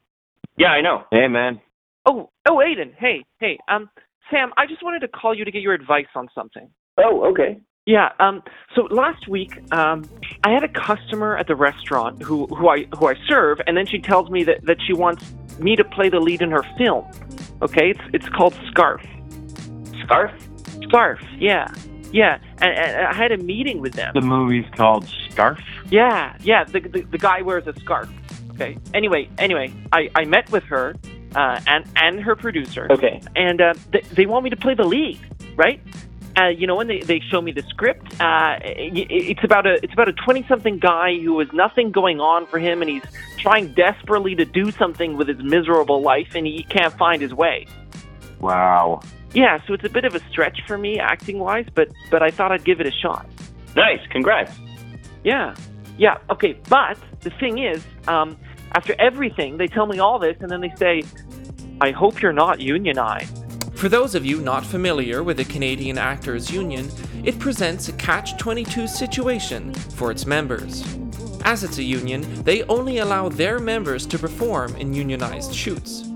Yeah, 0.56 0.70
I 0.70 0.80
know. 0.80 1.04
hey, 1.12 1.28
man. 1.28 1.60
Oh, 2.04 2.30
oh, 2.48 2.56
Aiden. 2.56 2.92
Hey, 2.98 3.24
hey. 3.38 3.58
Um, 3.68 3.88
Sam, 4.30 4.50
I 4.56 4.66
just 4.66 4.82
wanted 4.82 5.00
to 5.00 5.08
call 5.08 5.32
you 5.32 5.44
to 5.44 5.50
get 5.52 5.62
your 5.62 5.74
advice 5.74 6.08
on 6.16 6.28
something. 6.34 6.68
Oh, 6.96 7.30
okay. 7.30 7.60
Yeah. 7.86 8.08
Um. 8.18 8.42
So 8.74 8.88
last 8.90 9.28
week, 9.28 9.52
um, 9.72 10.08
I 10.42 10.50
had 10.50 10.64
a 10.64 10.68
customer 10.68 11.36
at 11.38 11.46
the 11.46 11.54
restaurant 11.54 12.20
who 12.20 12.46
who 12.48 12.68
I 12.68 12.86
who 12.98 13.06
I 13.06 13.14
serve, 13.28 13.58
and 13.68 13.76
then 13.76 13.86
she 13.86 14.00
tells 14.00 14.28
me 14.28 14.42
that 14.44 14.64
that 14.64 14.78
she 14.84 14.92
wants 14.92 15.24
me 15.60 15.76
to 15.76 15.84
play 15.84 16.08
the 16.08 16.18
lead 16.18 16.42
in 16.42 16.50
her 16.50 16.64
film. 16.76 17.06
Okay. 17.62 17.90
It's 17.90 18.00
it's 18.12 18.28
called 18.30 18.54
Scarf. 18.70 19.02
Scarf? 20.02 20.32
Scarf. 20.82 21.20
Yeah. 21.38 21.68
Yeah. 22.12 22.38
And, 22.58 22.72
and 22.72 23.06
I 23.06 23.14
had 23.14 23.32
a 23.32 23.38
meeting 23.38 23.80
with 23.80 23.94
them. 23.94 24.12
The 24.14 24.20
movie's 24.20 24.66
called 24.74 25.08
Scarf. 25.30 25.60
Yeah, 25.90 26.36
yeah. 26.42 26.64
The, 26.64 26.80
the 26.80 27.02
the 27.02 27.18
guy 27.18 27.42
wears 27.42 27.66
a 27.66 27.74
scarf. 27.80 28.08
Okay. 28.52 28.76
Anyway, 28.92 29.28
anyway, 29.38 29.72
I 29.92 30.10
I 30.14 30.24
met 30.24 30.50
with 30.50 30.64
her, 30.64 30.96
uh, 31.34 31.60
and 31.66 31.84
and 31.96 32.20
her 32.20 32.34
producer. 32.34 32.88
Okay. 32.90 33.20
And 33.36 33.60
uh, 33.60 33.74
they 33.92 34.00
they 34.12 34.26
want 34.26 34.44
me 34.44 34.50
to 34.50 34.56
play 34.56 34.74
the 34.74 34.84
lead, 34.84 35.20
right? 35.56 35.80
Uh, 36.36 36.48
you 36.48 36.66
know, 36.68 36.76
when 36.76 36.86
they, 36.86 37.00
they 37.00 37.20
show 37.30 37.40
me 37.40 37.50
the 37.50 37.62
script, 37.62 38.20
uh, 38.20 38.58
it, 38.62 39.08
it's 39.10 39.44
about 39.44 39.66
a 39.66 39.82
it's 39.82 39.92
about 39.92 40.08
a 40.08 40.12
twenty 40.12 40.44
something 40.46 40.78
guy 40.78 41.18
who 41.18 41.38
has 41.40 41.48
nothing 41.52 41.90
going 41.90 42.20
on 42.20 42.46
for 42.46 42.58
him, 42.58 42.80
and 42.80 42.90
he's 42.90 43.02
trying 43.38 43.72
desperately 43.74 44.34
to 44.34 44.44
do 44.44 44.70
something 44.70 45.16
with 45.16 45.28
his 45.28 45.42
miserable 45.42 46.00
life, 46.00 46.28
and 46.34 46.46
he 46.46 46.64
can't 46.64 46.94
find 46.94 47.20
his 47.22 47.34
way. 47.34 47.66
Wow. 48.40 49.00
Yeah, 49.34 49.60
so 49.66 49.74
it's 49.74 49.84
a 49.84 49.88
bit 49.88 50.04
of 50.04 50.14
a 50.14 50.20
stretch 50.30 50.60
for 50.66 50.78
me 50.78 50.98
acting 50.98 51.38
wise, 51.38 51.66
but 51.74 51.88
but 52.10 52.22
I 52.22 52.30
thought 52.30 52.52
I'd 52.52 52.64
give 52.64 52.80
it 52.80 52.86
a 52.86 52.92
shot. 52.92 53.28
Nice. 53.76 54.00
Congrats. 54.10 54.52
Yeah. 55.24 55.54
Yeah. 55.98 56.18
Okay. 56.30 56.58
But 56.68 56.98
the 57.20 57.30
thing 57.30 57.58
is, 57.58 57.84
um, 58.06 58.36
after 58.72 58.94
everything, 58.98 59.56
they 59.58 59.66
tell 59.66 59.86
me 59.86 59.98
all 59.98 60.18
this, 60.18 60.36
and 60.40 60.50
then 60.50 60.60
they 60.60 60.72
say, 60.76 61.02
"I 61.80 61.90
hope 61.90 62.22
you're 62.22 62.32
not 62.32 62.60
unionized." 62.60 63.44
For 63.74 63.88
those 63.88 64.16
of 64.16 64.26
you 64.26 64.40
not 64.40 64.66
familiar 64.66 65.22
with 65.22 65.36
the 65.36 65.44
Canadian 65.44 65.98
Actors 65.98 66.50
Union, 66.50 66.90
it 67.24 67.38
presents 67.38 67.88
a 67.88 67.92
catch 67.92 68.36
22 68.36 68.88
situation 68.88 69.72
for 69.74 70.10
its 70.10 70.26
members. 70.26 70.82
As 71.44 71.62
it's 71.62 71.78
a 71.78 71.82
union, 71.84 72.22
they 72.42 72.64
only 72.64 72.98
allow 72.98 73.28
their 73.28 73.60
members 73.60 74.04
to 74.06 74.18
perform 74.18 74.74
in 74.76 74.92
unionized 74.92 75.54
shoots. 75.54 76.08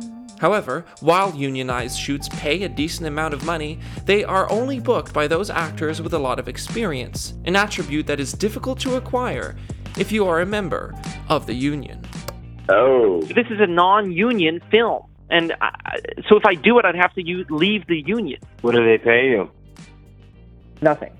However, 0.43 0.85
while 1.01 1.33
unionized 1.37 1.97
shoots 1.97 2.29
pay 2.29 2.65
a 2.65 2.69
decent 2.69 3.07
amount 3.07 3.33
of 3.33 3.45
money, 3.47 3.79
they 4.07 4.25
are 4.25 4.51
only 4.51 4.81
booked 4.81 5.13
by 5.13 5.29
those 5.29 5.51
actors 5.51 6.03
with 6.03 6.15
a 6.15 6.19
lot 6.19 6.41
of 6.41 6.49
experience, 6.49 7.35
an 7.45 7.55
attribute 7.55 8.09
that 8.09 8.19
is 8.19 8.33
difficult 8.33 8.81
to 8.81 8.97
acquire 8.97 9.55
if 9.97 10.11
you 10.11 10.27
are 10.27 10.41
a 10.41 10.47
member 10.47 10.95
of 11.29 11.47
the 11.47 11.55
union. 11.55 12.05
Oh. 12.69 13.23
This 13.23 13.47
is 13.51 13.61
a 13.61 13.69
non-union 13.69 14.61
film, 14.69 15.05
and 15.31 15.55
I, 15.61 16.01
so 16.29 16.37
if 16.37 16.45
I 16.45 16.57
do 16.57 16.77
it, 16.81 16.85
I'd 16.85 16.97
have 16.97 17.15
to 17.15 17.23
u- 17.25 17.47
leave 17.49 17.87
the 17.87 18.01
union. 18.05 18.41
What 18.63 18.75
do 18.75 18.85
they 18.85 18.99
pay 18.99 19.29
you? 19.31 19.49
Nothing. 20.81 21.13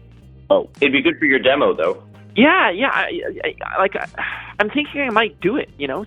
Oh. 0.51 0.69
It'd 0.81 0.93
be 0.93 1.01
good 1.01 1.21
for 1.21 1.27
your 1.27 1.39
demo, 1.39 1.75
though. 1.77 2.03
Yeah, 2.35 2.71
yeah. 2.71 2.91
I, 2.93 3.21
I, 3.45 3.55
I, 3.65 3.79
like, 3.79 3.95
I, 3.95 4.09
I'm 4.59 4.69
thinking 4.71 5.01
I 5.03 5.11
might 5.11 5.41
do 5.41 5.57
it. 5.59 5.71
You 5.79 5.87
know, 5.87 6.07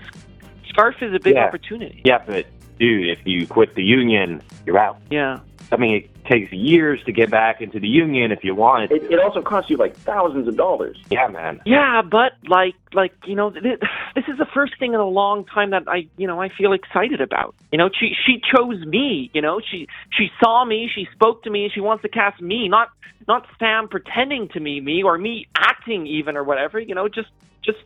Scarf 0.68 0.96
is 1.02 1.14
a 1.16 1.20
big 1.20 1.36
Yeah. 1.36 1.46
opportunity. 1.46 2.02
Yeah, 2.04 2.22
but 2.26 2.46
dude, 2.80 3.10
if 3.10 3.26
you 3.26 3.48
quit 3.48 3.76
the 3.76 3.84
union, 3.84 4.42
you're 4.66 4.78
out. 4.78 5.00
Yeah. 5.10 5.40
I 5.72 5.78
mean, 5.78 5.96
it 5.96 6.26
takes 6.26 6.52
years 6.52 7.04
to 7.06 7.12
get 7.12 7.30
back 7.32 7.62
into 7.62 7.80
the 7.80 7.88
union 7.88 8.32
if 8.32 8.44
you 8.44 8.54
want 8.54 8.92
it. 8.92 9.04
It, 9.04 9.12
it 9.12 9.20
also 9.20 9.42
costs 9.42 9.70
you 9.70 9.78
like 9.78 9.96
thousands 9.96 10.48
of 10.48 10.56
dollars. 10.56 11.02
Yeah, 11.10 11.28
man. 11.28 11.62
Yeah, 11.66 12.02
but 12.02 12.34
like, 12.48 12.76
like 12.94 13.14
you 13.26 13.36
know, 13.36 13.50
th- 13.50 13.80
this 14.16 14.24
is 14.28 14.38
the 14.38 14.46
first 14.54 14.78
thing 14.80 14.94
in 14.94 15.00
a 15.00 15.08
long 15.08 15.46
time 15.46 15.72
that 15.72 15.84
I, 15.88 16.08
you 16.18 16.28
know, 16.28 16.42
I 16.42 16.50
feel 16.50 16.74
excited 16.74 17.20
about. 17.20 17.56
You 17.72 17.78
know, 17.78 17.90
she 18.00 18.14
she 18.26 18.42
chose 18.56 18.86
me. 18.86 19.32
You 19.34 19.42
know, 19.42 19.60
she 19.60 19.88
she 20.18 20.30
saw 20.44 20.66
me, 20.66 20.90
she 20.94 21.08
spoke 21.14 21.44
to 21.44 21.50
me, 21.50 21.70
she 21.74 21.82
wants 21.82 22.04
to 22.04 22.10
cast 22.10 22.42
me, 22.42 22.68
not 22.68 22.90
not 23.28 23.48
Sam 23.58 23.88
pretending 23.88 24.50
to 24.50 24.60
be 24.60 24.82
me 24.82 25.04
or 25.04 25.18
me 25.18 25.48
acting 25.58 26.06
even 26.06 26.38
or 26.38 26.44
whatever. 26.44 26.80
You 26.80 26.96
know, 26.96 27.08
just 27.08 27.30
just 27.64 27.80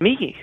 me. 0.00 0.36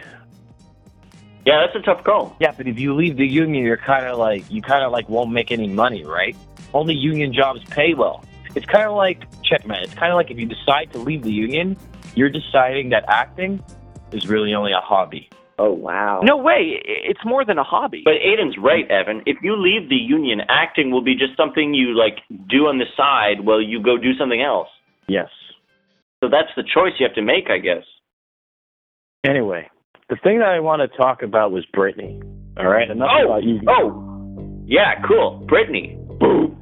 Yeah, 1.50 1.66
that's 1.66 1.76
a 1.76 1.82
tough 1.82 2.04
call. 2.04 2.36
Yeah, 2.40 2.52
but 2.56 2.68
if 2.68 2.78
you 2.78 2.94
leave 2.94 3.18
the 3.18 3.26
union, 3.26 3.64
you're 3.64 3.76
kind 3.76 4.06
of 4.06 4.20
like 4.20 4.44
you 4.52 4.62
kind 4.62 4.84
of 4.84 4.92
like 4.92 5.10
won't 5.10 5.32
make 5.32 5.52
any 5.52 5.68
money, 5.68 6.06
right? 6.06 6.38
Only 6.76 6.94
union 6.94 7.34
jobs 7.34 7.64
pay 7.72 7.96
well. 7.96 8.24
It's 8.54 8.68
kind 8.68 8.86
of 8.86 8.96
like 8.96 9.24
checkmate. 9.42 9.82
It's 9.82 9.96
kind 9.96 10.12
of 10.12 10.16
like 10.16 10.30
if 10.30 10.38
you 10.38 10.46
decide 10.46 10.94
to 10.94 11.00
leave 11.00 11.24
the 11.24 11.32
union, 11.32 11.76
you're 12.14 12.30
deciding 12.30 12.90
that 12.90 13.04
acting 13.08 13.64
is 14.12 14.28
really 14.28 14.54
only 14.54 14.74
a 14.74 14.80
hobby. 14.80 15.28
Oh, 15.58 15.74
wow. 15.74 16.22
No 16.22 16.38
way, 16.38 16.80
it's 16.86 17.26
more 17.26 17.44
than 17.44 17.58
a 17.58 17.64
hobby. 17.64 18.04
But 18.06 18.22
Aiden's 18.24 18.60
right, 18.60 18.88
Evan. 18.92 19.24
If 19.26 19.38
you 19.42 19.56
leave 19.56 19.90
the 19.90 19.96
union, 19.96 20.42
acting 20.50 20.92
will 20.92 21.02
be 21.02 21.16
just 21.16 21.36
something 21.36 21.74
you 21.74 21.98
like 21.98 22.20
do 22.48 22.68
on 22.68 22.78
the 22.78 22.86
side 22.96 23.44
while 23.44 23.60
you 23.60 23.82
go 23.82 23.98
do 23.98 24.14
something 24.20 24.44
else. 24.44 24.70
Yes. 25.08 25.30
So 26.24 26.30
that's 26.30 26.50
the 26.56 26.62
choice 26.64 26.94
you 27.00 27.08
have 27.08 27.16
to 27.16 27.24
make, 27.24 27.50
I 27.50 27.58
guess. 27.58 27.84
Anyway, 29.24 29.68
the 30.10 30.16
thing 30.24 30.40
that 30.40 30.50
I 30.50 30.60
want 30.60 30.82
to 30.82 30.98
talk 30.98 31.22
about 31.22 31.52
was 31.52 31.66
Brittany. 31.74 32.20
All 32.58 32.68
right, 32.68 32.90
enough 32.90 33.10
Oh, 33.12 33.26
about 33.26 33.44
you. 33.44 33.62
oh, 33.68 34.64
yeah, 34.66 35.02
cool. 35.08 35.44
Brittany. 35.48 35.98
Boop. 36.20 36.56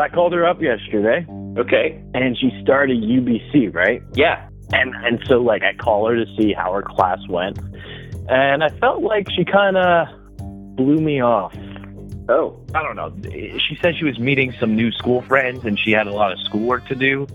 I 0.00 0.08
called 0.08 0.32
her 0.32 0.46
up 0.46 0.62
yesterday, 0.62 1.26
Okay. 1.58 2.00
and 2.14 2.36
she 2.38 2.50
started 2.62 3.02
UBC, 3.02 3.74
right? 3.74 4.02
Yeah. 4.14 4.48
And 4.72 4.94
and 5.04 5.20
so 5.26 5.38
like 5.42 5.62
I 5.62 5.74
call 5.74 6.06
her 6.08 6.14
to 6.14 6.24
see 6.38 6.52
how 6.52 6.72
her 6.72 6.82
class 6.82 7.18
went, 7.28 7.58
and 8.28 8.62
I 8.62 8.68
felt 8.78 9.02
like 9.02 9.26
she 9.32 9.44
kind 9.44 9.76
of 9.76 10.06
blew 10.76 10.98
me 10.98 11.20
off. 11.20 11.52
Oh. 12.28 12.64
I 12.74 12.82
don't 12.84 12.94
know. 12.94 13.12
She 13.32 13.76
said 13.82 13.96
she 13.98 14.04
was 14.04 14.18
meeting 14.20 14.54
some 14.60 14.76
new 14.76 14.92
school 14.92 15.22
friends 15.22 15.64
and 15.64 15.76
she 15.76 15.90
had 15.90 16.06
a 16.06 16.12
lot 16.12 16.30
of 16.30 16.38
schoolwork 16.44 16.86
to 16.86 16.94
do. 16.94 17.26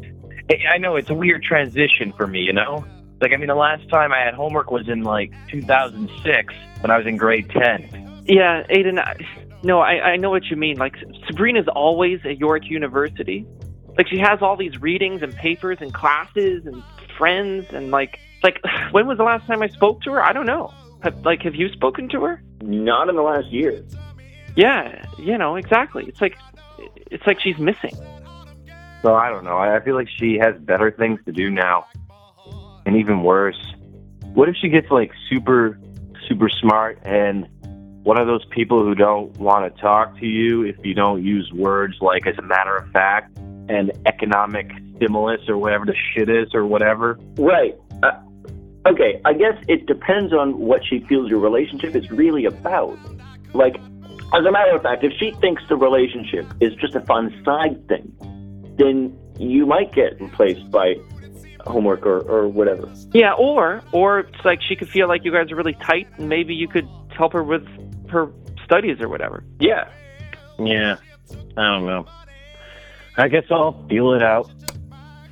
I 0.73 0.77
know 0.77 0.95
it's 0.95 1.09
a 1.09 1.13
weird 1.13 1.43
transition 1.43 2.13
for 2.15 2.25
me, 2.27 2.39
you 2.39 2.53
know? 2.53 2.85
Like, 3.25 3.33
I 3.33 3.37
mean, 3.37 3.47
the 3.47 3.55
last 3.55 3.89
time 3.89 4.13
I 4.13 4.19
had 4.19 4.35
homework 4.35 4.69
was 4.69 4.87
in 4.87 5.01
like 5.01 5.33
2006 5.47 6.53
when 6.81 6.91
I 6.91 6.97
was 6.99 7.07
in 7.07 7.17
grade 7.17 7.49
10. 7.49 8.21
Yeah, 8.27 8.61
Aiden. 8.69 8.99
I, 8.99 9.15
no, 9.63 9.79
I, 9.79 10.11
I 10.11 10.15
know 10.15 10.29
what 10.29 10.45
you 10.45 10.55
mean. 10.55 10.77
Like 10.77 10.95
Sabrina's 11.25 11.67
always 11.67 12.19
at 12.23 12.37
York 12.37 12.69
University. 12.69 13.47
Like 13.97 14.07
she 14.07 14.19
has 14.19 14.43
all 14.43 14.55
these 14.55 14.79
readings 14.79 15.23
and 15.23 15.35
papers 15.35 15.79
and 15.81 15.91
classes 15.91 16.67
and 16.67 16.83
friends 17.17 17.65
and 17.73 17.89
like 17.89 18.19
like 18.43 18.61
when 18.91 19.07
was 19.07 19.17
the 19.17 19.23
last 19.23 19.47
time 19.47 19.63
I 19.63 19.69
spoke 19.69 20.03
to 20.03 20.11
her? 20.11 20.21
I 20.21 20.31
don't 20.31 20.45
know. 20.45 20.71
Have, 21.01 21.25
like 21.25 21.41
have 21.41 21.55
you 21.55 21.69
spoken 21.69 22.07
to 22.09 22.21
her? 22.25 22.43
Not 22.61 23.09
in 23.09 23.15
the 23.15 23.23
last 23.23 23.47
year. 23.47 23.83
Yeah, 24.55 25.03
you 25.17 25.35
know 25.35 25.55
exactly. 25.55 26.05
It's 26.05 26.21
like 26.21 26.37
it's 27.09 27.25
like 27.25 27.39
she's 27.39 27.57
missing. 27.57 27.95
So 29.01 29.15
I 29.15 29.31
don't 29.31 29.45
know. 29.45 29.57
I 29.57 29.77
I 29.77 29.79
feel 29.79 29.95
like 29.95 30.09
she 30.15 30.37
has 30.39 30.53
better 30.59 30.91
things 30.91 31.19
to 31.25 31.31
do 31.31 31.49
now. 31.49 31.87
And 32.85 32.97
even 32.97 33.23
worse, 33.23 33.59
what 34.33 34.49
if 34.49 34.55
she 34.61 34.69
gets 34.69 34.89
like 34.91 35.11
super, 35.29 35.79
super 36.27 36.49
smart 36.49 36.99
and 37.03 37.47
one 38.03 38.19
of 38.19 38.27
those 38.27 38.45
people 38.51 38.83
who 38.83 38.93
don't 38.93 39.35
want 39.39 39.73
to 39.73 39.81
talk 39.81 40.19
to 40.19 40.27
you 40.27 40.61
if 40.61 40.75
you 40.83 40.93
don't 40.93 41.23
use 41.23 41.51
words 41.51 41.95
like 42.01 42.27
as 42.27 42.37
a 42.37 42.41
matter 42.43 42.75
of 42.75 42.87
fact 42.91 43.35
and 43.67 43.91
economic 44.05 44.69
stimulus 44.95 45.41
or 45.49 45.57
whatever 45.57 45.85
the 45.85 45.95
shit 46.13 46.29
is 46.29 46.53
or 46.53 46.67
whatever? 46.67 47.17
Right. 47.37 47.75
Uh, 48.03 48.11
okay, 48.85 49.19
I 49.25 49.33
guess 49.33 49.55
it 49.67 49.87
depends 49.87 50.33
on 50.33 50.59
what 50.59 50.81
she 50.85 50.99
feels 51.09 51.31
your 51.31 51.39
relationship 51.39 51.95
is 51.95 52.11
really 52.11 52.45
about. 52.45 52.95
Like, 53.55 53.77
as 54.33 54.45
a 54.45 54.51
matter 54.51 54.75
of 54.75 54.83
fact, 54.83 55.03
if 55.03 55.13
she 55.19 55.31
thinks 55.41 55.63
the 55.67 55.75
relationship 55.75 56.45
is 56.59 56.75
just 56.75 56.93
a 56.93 57.01
fun 57.01 57.33
side 57.43 57.87
thing, 57.87 58.11
then 58.77 59.17
you 59.39 59.65
might 59.65 59.93
get 59.93 60.21
replaced 60.21 60.69
by 60.69 60.95
homework 61.65 62.05
or, 62.05 62.19
or 62.21 62.47
whatever. 62.47 62.91
Yeah, 63.13 63.33
or 63.33 63.81
or 63.91 64.19
it's 64.19 64.45
like 64.45 64.59
she 64.61 64.75
could 64.75 64.89
feel 64.89 65.07
like 65.07 65.23
you 65.23 65.31
guys 65.31 65.51
are 65.51 65.55
really 65.55 65.77
tight 65.85 66.07
and 66.17 66.29
maybe 66.29 66.53
you 66.53 66.67
could 66.67 66.87
help 67.15 67.33
her 67.33 67.43
with 67.43 67.65
her 68.09 68.31
studies 68.63 68.99
or 68.99 69.09
whatever. 69.09 69.43
Yeah. 69.59 69.89
Yeah. 70.59 70.97
I 71.57 71.63
don't 71.63 71.85
know. 71.85 72.05
I 73.17 73.27
guess 73.27 73.45
I'll 73.49 73.85
feel 73.87 74.13
it 74.13 74.21
out. 74.21 74.51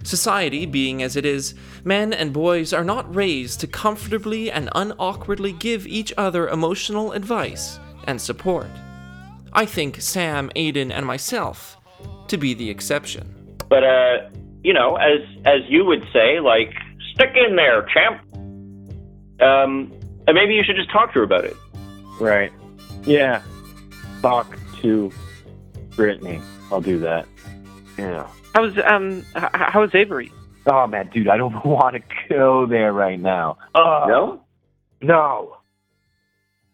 Society 0.04 0.66
being 0.66 1.02
as 1.02 1.16
it 1.16 1.26
is, 1.26 1.56
men 1.84 2.12
and 2.14 2.34
boys 2.34 2.74
are 2.74 2.84
not 2.84 3.14
raised 3.14 3.62
to 3.62 3.68
comfortably 3.68 4.52
and 4.52 4.70
unawkwardly 4.70 5.54
give 5.54 5.88
each 5.88 6.14
other 6.18 6.50
emotional 6.50 7.14
advice 7.14 7.80
and 8.06 8.20
support. 8.20 8.68
I 9.54 9.66
think 9.66 10.02
Sam, 10.02 10.50
Aiden, 10.56 10.92
and 10.92 11.06
myself 11.06 11.78
to 12.28 12.38
be 12.38 12.54
the 12.54 12.70
exception. 12.70 13.58
But, 13.70 13.84
uh, 13.84 14.18
you 14.64 14.74
know, 14.74 14.96
as 14.96 15.20
as 15.46 15.62
you 15.68 15.86
would 15.86 16.04
say, 16.14 16.40
like, 16.40 16.74
stick 17.14 17.32
in 17.36 17.56
there, 17.56 17.86
champ. 17.94 18.22
Um, 19.42 19.92
and 20.28 20.36
maybe 20.36 20.54
you 20.54 20.64
should 20.64 20.76
just 20.76 20.92
talk 20.92 21.10
to 21.14 21.20
her 21.20 21.24
about 21.24 21.44
it. 21.46 21.56
Right. 22.20 22.52
Yeah. 23.04 23.42
Talk 24.22 24.58
to 24.82 25.12
Brittany. 25.96 26.40
I'll 26.72 26.82
do 26.82 27.00
that. 27.00 27.28
Yeah. 27.98 28.28
How's 28.56 28.78
um 28.86 29.26
h- 29.36 29.44
how's 29.54 29.94
Avery? 29.94 30.32
Oh 30.66 30.88
man, 30.88 31.10
dude, 31.14 31.28
I 31.28 31.36
don't 31.38 31.54
want 31.66 31.96
to 31.96 32.02
go 32.30 32.66
there 32.66 32.94
right 32.94 33.20
now. 33.20 33.58
Oh 33.76 34.06
No? 34.08 34.42
no. 35.02 35.58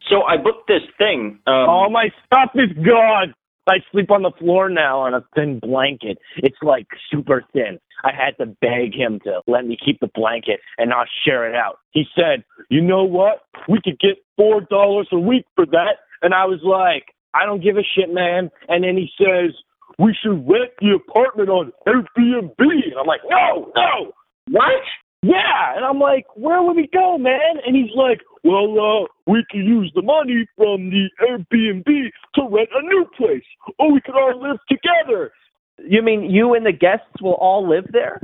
So 0.09 0.23
I 0.23 0.37
booked 0.37 0.67
this 0.67 0.81
thing. 0.97 1.39
Um, 1.47 1.53
All 1.69 1.89
my 1.89 2.09
stuff 2.25 2.51
is 2.55 2.71
gone. 2.83 3.33
I 3.69 3.77
sleep 3.91 4.11
on 4.11 4.23
the 4.23 4.31
floor 4.39 4.69
now 4.69 4.99
on 4.99 5.13
a 5.13 5.23
thin 5.35 5.59
blanket. 5.59 6.17
It's 6.37 6.57
like 6.61 6.87
super 7.11 7.43
thin. 7.53 7.79
I 8.03 8.11
had 8.13 8.37
to 8.37 8.45
beg 8.45 8.95
him 8.95 9.19
to 9.25 9.41
let 9.47 9.65
me 9.65 9.77
keep 9.83 9.99
the 9.99 10.09
blanket 10.13 10.59
and 10.77 10.89
not 10.89 11.07
share 11.25 11.49
it 11.49 11.55
out. 11.55 11.79
He 11.91 12.05
said, 12.15 12.43
"You 12.69 12.81
know 12.81 13.03
what? 13.03 13.43
We 13.67 13.81
could 13.81 13.99
get 13.99 14.17
four 14.37 14.61
dollars 14.61 15.07
a 15.11 15.19
week 15.19 15.45
for 15.55 15.65
that." 15.67 15.97
And 16.21 16.33
I 16.33 16.45
was 16.45 16.61
like, 16.63 17.13
"I 17.33 17.45
don't 17.45 17.61
give 17.61 17.77
a 17.77 17.83
shit, 17.83 18.13
man." 18.13 18.49
And 18.67 18.83
then 18.83 18.97
he 18.97 19.11
says, 19.17 19.53
"We 19.97 20.13
should 20.13 20.47
rent 20.49 20.71
the 20.79 20.95
apartment 20.95 21.49
on 21.49 21.73
Airbnb." 21.87 22.59
And 22.59 22.99
I'm 22.99 23.07
like, 23.07 23.21
"No, 23.29 23.71
no, 23.75 24.13
what?" 24.49 24.83
Yeah, 25.21 25.75
and 25.75 25.83
I'm 25.83 25.99
like, 25.99 26.25
"Where 26.35 26.61
would 26.61 26.77
we 26.77 26.87
go, 26.87 27.17
man?" 27.17 27.59
And 27.65 27.75
he's 27.75 27.93
like, 27.95 28.21
"Well, 28.43 28.79
uh, 28.79 29.05
we 29.27 29.43
could 29.49 29.65
use 29.65 29.91
the 29.93 30.01
money 30.01 30.45
from 30.55 30.89
the 30.89 31.09
Airbnb 31.21 32.11
to 32.35 32.41
rent 32.49 32.69
a 32.73 32.81
new 32.81 33.05
place, 33.17 33.43
or 33.77 33.91
we 33.91 33.99
could 34.01 34.15
all 34.15 34.41
live 34.41 34.59
together." 34.69 35.33
You 35.79 36.01
mean 36.01 36.29
you 36.29 36.53
and 36.53 36.65
the 36.65 36.71
guests 36.71 37.21
will 37.21 37.33
all 37.33 37.67
live 37.67 37.85
there? 37.91 38.21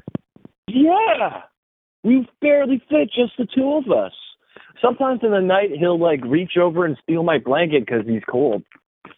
Yeah, 0.68 1.42
we 2.04 2.28
barely 2.42 2.82
fit 2.90 3.12
just 3.14 3.34
the 3.38 3.46
two 3.54 3.74
of 3.74 3.92
us. 3.92 4.14
Sometimes 4.82 5.22
in 5.24 5.32
the 5.32 5.42
night 5.42 5.72
he'll 5.78 6.00
like 6.00 6.24
reach 6.24 6.58
over 6.58 6.86
and 6.86 6.98
steal 7.04 7.24
my 7.24 7.40
blanket 7.40 7.86
because 7.86 8.06
he's 8.06 8.24
cold. 8.30 8.64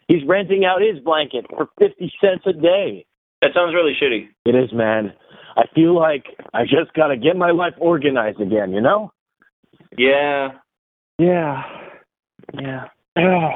He's 0.07 0.25
renting 0.25 0.65
out 0.65 0.81
his 0.81 0.99
blanket 1.03 1.45
for 1.49 1.67
fifty 1.77 2.11
cents 2.19 2.43
a 2.47 2.53
day. 2.53 3.05
That 3.41 3.51
sounds 3.53 3.75
really 3.75 3.93
shitty. 4.01 4.29
It 4.45 4.55
is, 4.55 4.73
man. 4.73 5.13
I 5.57 5.63
feel 5.73 5.95
like 5.95 6.25
I 6.53 6.63
just 6.63 6.93
gotta 6.95 7.17
get 7.17 7.35
my 7.35 7.51
life 7.51 7.73
organized 7.79 8.39
again. 8.39 8.71
You 8.71 8.81
know? 8.81 9.11
Yeah. 9.97 10.49
Yeah. 11.19 11.63
Yeah. 12.53 12.85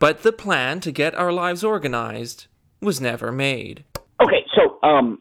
But 0.00 0.22
the 0.22 0.32
plan 0.32 0.80
to 0.80 0.92
get 0.92 1.14
our 1.14 1.30
lives 1.30 1.62
organized 1.62 2.46
was 2.80 3.02
never 3.02 3.30
made. 3.30 3.84
Okay, 4.18 4.46
so 4.56 4.78
um, 4.82 5.18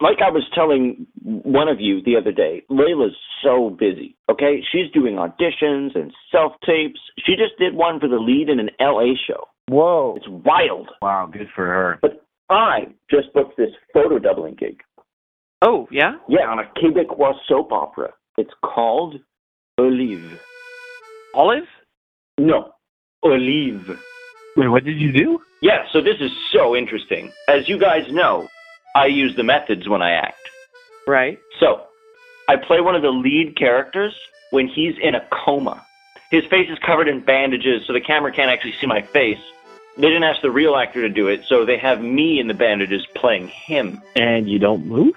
like 0.00 0.16
I 0.24 0.30
was 0.30 0.44
telling 0.54 1.06
one 1.22 1.68
of 1.68 1.78
you 1.78 2.02
the 2.02 2.16
other 2.16 2.32
day, 2.32 2.64
Layla's 2.70 3.14
so 3.42 3.70
busy. 3.70 4.16
Okay, 4.30 4.62
she's 4.72 4.90
doing 4.92 5.16
auditions 5.16 5.94
and 5.94 6.12
self 6.32 6.52
tapes. 6.64 7.00
She 7.24 7.32
just 7.32 7.58
did 7.58 7.74
one 7.74 8.00
for 8.00 8.08
the 8.08 8.16
lead 8.16 8.48
in 8.48 8.60
an 8.60 8.70
LA 8.80 9.12
show. 9.26 9.46
Whoa. 9.68 10.14
It's 10.16 10.26
wild. 10.28 10.88
Wow, 11.02 11.28
good 11.32 11.48
for 11.54 11.66
her. 11.66 11.98
But 12.00 12.24
I 12.48 12.86
just 13.10 13.32
booked 13.32 13.56
this 13.56 13.70
photo 13.92 14.18
doubling 14.18 14.54
gig. 14.54 14.82
Oh, 15.62 15.88
yeah? 15.90 16.16
Yeah, 16.28 16.48
on 16.48 16.58
a 16.58 16.64
Quebecois 16.76 17.34
soap 17.48 17.72
opera. 17.72 18.12
It's 18.36 18.52
called 18.62 19.16
Olive. 19.78 20.40
Olive? 21.34 21.68
No, 22.38 22.72
Olive. 23.22 23.98
Wait, 24.56 24.68
what 24.68 24.84
did 24.84 25.00
you 25.00 25.12
do? 25.12 25.40
Yeah, 25.60 25.86
so 25.92 26.00
this 26.00 26.20
is 26.20 26.30
so 26.52 26.76
interesting. 26.76 27.32
As 27.48 27.68
you 27.68 27.78
guys 27.78 28.10
know, 28.12 28.48
I 28.94 29.06
use 29.06 29.34
the 29.36 29.42
methods 29.42 29.88
when 29.88 30.02
I 30.02 30.12
act. 30.12 30.38
Right. 31.06 31.38
So, 31.58 31.82
I 32.48 32.56
play 32.56 32.80
one 32.80 32.94
of 32.94 33.02
the 33.02 33.10
lead 33.10 33.56
characters 33.56 34.14
when 34.50 34.68
he's 34.68 34.94
in 35.02 35.14
a 35.14 35.26
coma. 35.30 35.84
His 36.30 36.44
face 36.46 36.70
is 36.70 36.78
covered 36.78 37.08
in 37.08 37.20
bandages, 37.20 37.86
so 37.86 37.92
the 37.92 38.00
camera 38.00 38.32
can't 38.32 38.50
actually 38.50 38.72
see 38.72 38.86
my 38.86 39.02
face. 39.02 39.40
They 39.96 40.08
didn't 40.08 40.24
ask 40.24 40.42
the 40.42 40.50
real 40.50 40.76
actor 40.76 41.02
to 41.02 41.08
do 41.08 41.28
it, 41.28 41.44
so 41.46 41.64
they 41.64 41.78
have 41.78 42.02
me 42.02 42.38
in 42.38 42.48
the 42.48 42.54
bandages 42.54 43.06
playing 43.14 43.48
him. 43.48 44.02
And 44.14 44.48
you 44.48 44.58
don't 44.58 44.86
move? 44.86 45.14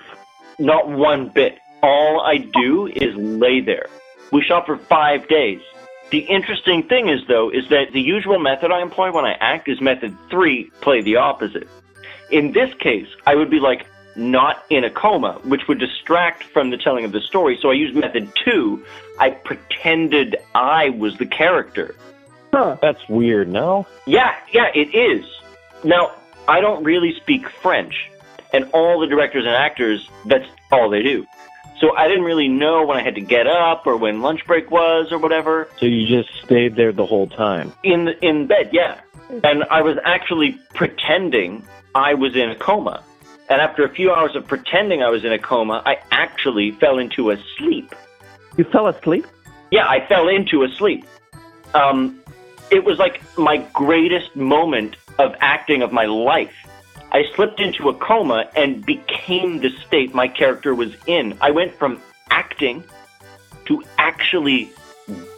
Not 0.58 0.90
one 0.90 1.30
bit. 1.30 1.58
All 1.84 2.22
I 2.22 2.38
do 2.38 2.88
is 2.88 3.16
lay 3.16 3.60
there. 3.62 3.88
We 4.32 4.42
shot 4.42 4.66
for 4.66 4.78
five 4.78 5.28
days. 5.28 5.62
The 6.12 6.20
interesting 6.20 6.84
thing 6.84 7.10
is, 7.10 7.22
though, 7.28 7.50
is 7.50 7.68
that 7.70 7.92
the 7.92 8.02
usual 8.02 8.40
method 8.40 8.72
I 8.72 8.82
employ 8.82 9.12
when 9.12 9.26
I 9.26 9.34
act 9.34 9.68
is 9.68 9.80
method 9.80 10.16
three, 10.30 10.72
play 10.82 11.02
the 11.02 11.18
opposite. 11.18 11.68
In 12.32 12.52
this 12.52 12.74
case, 12.76 13.08
I 13.28 13.36
would 13.36 13.50
be 13.50 13.60
like 13.60 13.86
not 14.16 14.64
in 14.70 14.84
a 14.84 14.90
coma, 14.90 15.40
which 15.44 15.68
would 15.68 15.80
distract 15.80 16.44
from 16.44 16.70
the 16.70 16.78
telling 16.78 17.06
of 17.06 17.12
the 17.12 17.22
story. 17.22 17.58
So 17.62 17.70
I 17.70 17.74
used 17.74 17.96
method 17.96 18.32
two. 18.44 18.84
I 19.20 19.32
pretended 19.32 20.36
I 20.56 20.90
was 20.90 21.18
the 21.18 21.26
character. 21.26 21.96
Huh. 22.52 22.78
That's 22.82 23.08
weird, 23.08 23.48
no? 23.48 23.88
Yeah, 24.06 24.36
yeah, 24.52 24.68
it 24.74 24.96
is. 24.96 25.26
Now, 25.84 26.14
I 26.48 26.62
don't 26.62 26.84
really 26.84 27.14
speak 27.16 27.48
French, 27.62 28.10
and 28.54 28.70
all 28.74 29.00
the 29.00 29.08
directors 29.08 29.46
and 29.46 29.54
actors, 29.54 30.10
that's 30.26 30.48
all 30.72 30.90
they 30.90 31.04
do. 31.04 31.26
So 31.80 31.96
I 31.96 32.08
didn't 32.08 32.26
really 32.26 32.50
know 32.50 32.86
when 32.86 32.98
I 32.98 33.04
had 33.04 33.16
to 33.16 33.22
get 33.22 33.48
up 33.48 33.88
or 33.88 33.96
when 33.96 34.22
lunch 34.22 34.46
break 34.46 34.70
was 34.70 35.12
or 35.12 35.18
whatever. 35.18 35.70
So 35.78 35.86
you 35.86 36.08
just 36.08 36.30
stayed 36.44 36.76
there 36.76 36.92
the 36.92 37.06
whole 37.06 37.28
time? 37.28 37.72
In 37.84 38.06
the, 38.06 38.26
in 38.26 38.48
bed, 38.48 38.72
yeah. 38.74 39.00
And 39.44 39.64
I 39.66 39.82
was 39.82 39.98
actually 40.04 40.60
pretending 40.74 41.64
I 41.96 42.16
was 42.16 42.36
in 42.36 42.50
a 42.50 42.56
coma. 42.56 43.04
And 43.50 43.62
after 43.62 43.84
a 43.84 43.90
few 43.90 44.12
hours 44.12 44.36
of 44.36 44.46
pretending 44.46 45.02
I 45.02 45.10
was 45.10 45.24
in 45.24 45.32
a 45.32 45.40
coma, 45.40 45.82
I 45.86 46.00
actually 46.12 46.72
fell 46.72 46.98
into 47.00 47.32
a 47.32 47.38
sleep. 47.58 47.96
You 48.58 48.64
fell 48.66 48.88
asleep? 48.88 49.26
Yeah, 49.72 49.88
I 49.88 50.06
fell 50.06 50.28
into 50.28 50.64
a 50.64 50.70
sleep. 50.70 51.06
Um, 51.74 52.19
it 52.72 52.84
was 52.84 52.98
like 53.00 53.22
my 53.38 53.58
greatest 53.74 54.36
moment 54.36 54.96
of 55.18 55.36
acting 55.40 55.82
of 55.82 55.92
my 55.92 56.06
life. 56.06 56.54
I 57.12 57.24
slipped 57.36 57.60
into 57.60 57.90
a 57.90 57.94
coma 57.94 58.50
and 58.56 58.86
became 58.86 59.60
the 59.60 59.72
state 59.86 60.14
my 60.14 60.28
character 60.28 60.76
was 60.76 60.96
in. 61.08 61.38
I 61.42 61.52
went 61.52 61.74
from 61.74 62.02
acting 62.30 62.84
to 63.66 63.84
actually 63.98 64.72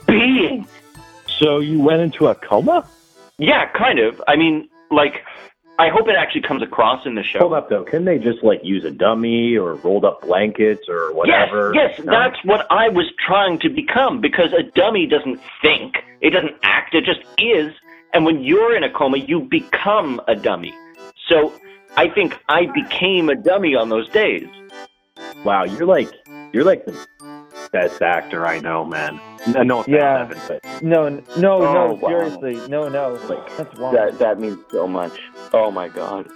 being. 0.06 0.68
So 1.28 1.60
you 1.60 1.80
went 1.80 2.02
into 2.02 2.28
a 2.28 2.36
coma? 2.36 2.88
Yeah, 3.38 3.70
kind 3.72 4.00
of. 4.00 4.22
I 4.28 4.36
mean, 4.36 4.70
like, 4.92 5.26
I 5.82 5.90
hope 5.90 6.08
it 6.08 6.16
actually 6.16 6.42
comes 6.42 6.62
across 6.62 7.08
in 7.08 7.16
the 7.16 7.24
show. 7.24 7.40
Hold 7.40 7.54
up, 7.54 7.70
though. 7.70 7.84
Couldn't 7.84 8.06
they 8.06 8.20
just 8.20 8.44
like 8.44 8.60
use 8.64 8.84
a 8.86 8.92
dummy 8.92 9.58
or 9.58 9.74
rolled 9.76 10.06
up 10.06 10.22
blankets 10.22 10.88
or 10.88 11.12
whatever? 11.14 11.72
Yes, 11.74 11.96
yes, 11.98 12.06
No? 12.06 12.12
that's 12.12 12.38
what 12.46 12.68
I 12.72 12.90
was 12.90 13.12
trying 13.26 13.58
to 13.60 13.70
become 13.70 14.22
because 14.22 14.54
a 14.54 14.62
dummy 14.62 15.08
doesn't 15.08 15.40
think, 15.62 15.96
it 16.22 16.30
doesn't 16.32 16.56
act, 16.62 16.94
it 16.94 17.04
just 17.04 17.22
is. 17.40 17.74
And 18.14 18.26
when 18.26 18.44
you're 18.44 18.76
in 18.76 18.84
a 18.84 18.92
coma, 18.92 19.18
you 19.18 19.42
become 19.42 20.22
a 20.28 20.36
dummy. 20.36 20.74
So 21.28 21.52
I 21.98 22.10
think 22.10 22.38
I 22.48 22.68
became 22.68 23.30
a 23.30 23.36
dummy 23.36 23.74
on 23.74 23.90
those 23.90 24.08
days. 24.10 24.48
Wow, 25.44 25.64
you're 25.64 25.88
like 25.88 26.10
you're 26.54 26.64
like 26.64 26.86
the 26.86 26.94
best 27.72 28.02
actor 28.02 28.46
I 28.46 28.60
know, 28.60 28.86
man. 28.86 29.20
No, 29.48 29.64
no 29.64 29.80
offense, 29.80 29.96
Yeah. 29.96 30.22
Evan, 30.24 30.40
but 30.48 30.84
No, 30.84 31.10
no, 31.38 31.54
Oh, 31.62 31.74
no, 31.74 31.94
wow. 31.94 32.10
seriously. 32.10 32.68
No, 32.70 32.90
no. 32.90 33.18
That's 33.58 33.78
wrong. 33.80 33.94
That 33.96 34.20
that 34.20 34.40
means 34.40 34.58
so 34.72 34.88
much. 34.88 35.14
Oh 35.54 35.72
my 35.72 35.88
god. 35.88 36.28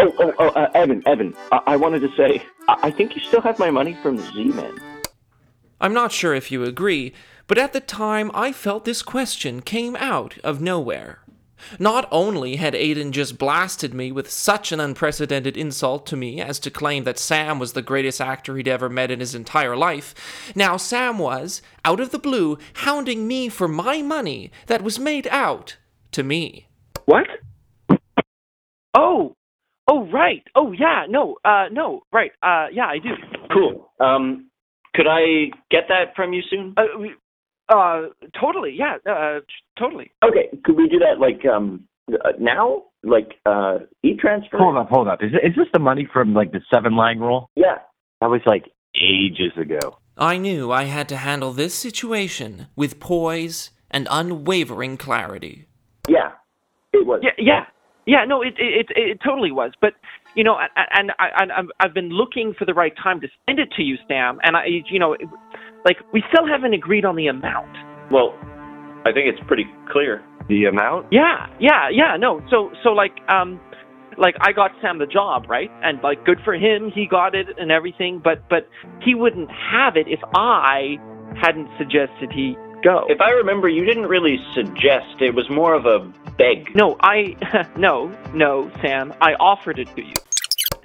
Oh, 0.00 0.12
oh, 0.20 0.32
oh, 0.38 0.48
uh, 0.50 0.70
Evan, 0.74 1.02
Evan. 1.06 1.34
I-, 1.50 1.62
I 1.68 1.76
wanted 1.76 2.00
to 2.02 2.08
say, 2.16 2.42
I-, 2.68 2.78
I 2.84 2.90
think 2.90 3.16
you 3.16 3.20
still 3.22 3.40
have 3.40 3.58
my 3.58 3.70
money 3.70 3.96
from 4.02 4.18
Z-Men. 4.18 4.78
I'm 5.80 5.92
not 5.94 6.12
sure 6.12 6.34
if 6.34 6.50
you 6.52 6.62
agree, 6.64 7.12
but 7.46 7.58
at 7.58 7.72
the 7.72 7.80
time 7.80 8.30
I 8.34 8.52
felt 8.52 8.84
this 8.84 9.02
question 9.02 9.60
came 9.62 9.96
out 9.96 10.36
of 10.44 10.60
nowhere. 10.60 11.20
Not 11.78 12.08
only 12.10 12.56
had 12.56 12.74
Aiden 12.74 13.10
just 13.10 13.38
blasted 13.38 13.94
me 13.94 14.12
with 14.12 14.30
such 14.30 14.72
an 14.72 14.80
unprecedented 14.80 15.56
insult 15.56 16.06
to 16.06 16.16
me 16.16 16.40
as 16.40 16.58
to 16.60 16.70
claim 16.70 17.04
that 17.04 17.18
Sam 17.18 17.58
was 17.58 17.72
the 17.72 17.82
greatest 17.82 18.20
actor 18.20 18.56
he'd 18.56 18.68
ever 18.68 18.88
met 18.88 19.10
in 19.10 19.20
his 19.20 19.34
entire 19.34 19.76
life, 19.76 20.14
now 20.54 20.76
Sam 20.76 21.18
was, 21.18 21.62
out 21.84 22.00
of 22.00 22.10
the 22.10 22.18
blue, 22.18 22.58
hounding 22.74 23.26
me 23.26 23.48
for 23.48 23.68
my 23.68 24.02
money 24.02 24.50
that 24.66 24.82
was 24.82 24.98
made 24.98 25.26
out 25.28 25.76
to 26.12 26.22
me. 26.22 26.68
What? 27.06 27.26
Oh, 28.94 29.36
oh, 29.86 30.06
right. 30.10 30.42
Oh, 30.54 30.72
yeah. 30.72 31.04
No, 31.08 31.36
uh, 31.44 31.66
no, 31.70 32.02
right. 32.12 32.32
Uh, 32.42 32.66
yeah, 32.72 32.86
I 32.86 32.98
do. 32.98 33.10
Cool. 33.52 33.90
Um, 34.00 34.50
could 34.94 35.06
I 35.08 35.50
get 35.70 35.84
that 35.88 36.16
from 36.16 36.32
you 36.32 36.42
soon? 36.50 36.74
Uh, 36.76 36.98
we- 36.98 37.14
uh, 37.68 38.08
totally. 38.40 38.74
Yeah. 38.76 38.96
Uh, 39.10 39.40
totally. 39.78 40.10
Okay. 40.24 40.48
Could 40.64 40.76
we 40.76 40.88
do 40.88 40.98
that 40.98 41.18
like 41.20 41.44
um 41.46 41.84
uh, 42.12 42.32
now? 42.38 42.84
Like 43.04 43.34
uh 43.46 43.78
e-transfer? 44.02 44.58
hold 44.58 44.76
up, 44.76 44.88
hold 44.88 45.08
up. 45.08 45.22
Is 45.22 45.32
is 45.32 45.54
this 45.56 45.68
the 45.72 45.78
money 45.78 46.08
from 46.12 46.34
like 46.34 46.52
the 46.52 46.60
seven 46.72 46.96
line 46.96 47.20
rule? 47.20 47.50
Yeah. 47.54 47.78
That 48.20 48.30
was 48.30 48.40
like 48.46 48.64
ages 48.96 49.52
ago. 49.56 49.98
I 50.16 50.36
knew 50.36 50.72
I 50.72 50.84
had 50.84 51.08
to 51.10 51.16
handle 51.16 51.52
this 51.52 51.74
situation 51.74 52.66
with 52.74 52.98
poise 52.98 53.70
and 53.90 54.08
unwavering 54.10 54.96
clarity. 54.96 55.68
Yeah. 56.08 56.32
It 56.92 57.06
was. 57.06 57.20
Yeah, 57.22 57.30
yeah, 57.38 57.66
yeah. 58.06 58.24
No, 58.24 58.42
it 58.42 58.54
it 58.58 58.90
it, 58.90 58.96
it 58.96 59.20
totally 59.24 59.52
was. 59.52 59.72
But 59.80 59.92
you 60.38 60.44
know, 60.44 60.56
and, 60.76 60.86
and 60.92 61.12
I 61.18 61.42
and 61.42 61.72
I've 61.80 61.92
been 61.92 62.10
looking 62.10 62.54
for 62.56 62.64
the 62.64 62.72
right 62.72 62.92
time 63.02 63.20
to 63.22 63.28
send 63.44 63.58
it 63.58 63.70
to 63.76 63.82
you, 63.82 63.96
Sam. 64.06 64.38
And 64.44 64.56
I, 64.56 64.66
you 64.88 65.00
know, 65.00 65.16
like 65.84 65.96
we 66.12 66.22
still 66.32 66.46
haven't 66.46 66.74
agreed 66.74 67.04
on 67.04 67.16
the 67.16 67.26
amount. 67.26 67.76
Well, 68.12 68.38
I 69.04 69.10
think 69.12 69.26
it's 69.26 69.44
pretty 69.48 69.66
clear. 69.90 70.22
The 70.48 70.66
amount? 70.66 71.08
Yeah, 71.10 71.46
yeah, 71.58 71.88
yeah. 71.90 72.16
No, 72.16 72.40
so 72.50 72.70
so 72.84 72.90
like 72.90 73.16
um, 73.28 73.60
like 74.16 74.36
I 74.40 74.52
got 74.52 74.70
Sam 74.80 75.00
the 75.00 75.06
job, 75.06 75.46
right? 75.48 75.70
And 75.82 76.00
like 76.04 76.24
good 76.24 76.38
for 76.44 76.54
him, 76.54 76.92
he 76.94 77.08
got 77.10 77.34
it 77.34 77.48
and 77.58 77.72
everything. 77.72 78.20
But 78.22 78.48
but 78.48 78.68
he 79.02 79.16
wouldn't 79.16 79.50
have 79.50 79.96
it 79.96 80.06
if 80.06 80.20
I 80.36 80.98
hadn't 81.42 81.68
suggested 81.78 82.30
he 82.32 82.56
go. 82.84 83.06
If 83.08 83.20
I 83.20 83.30
remember, 83.30 83.68
you 83.68 83.84
didn't 83.84 84.06
really 84.06 84.38
suggest. 84.54 85.20
It 85.20 85.34
was 85.34 85.50
more 85.50 85.74
of 85.74 85.84
a 85.86 85.98
beg. 86.38 86.76
No, 86.76 86.96
I 87.00 87.34
no, 87.76 88.16
no, 88.32 88.70
Sam. 88.80 89.12
I 89.20 89.34
offered 89.34 89.80
it 89.80 89.88
to 89.96 90.02
you. 90.02 90.14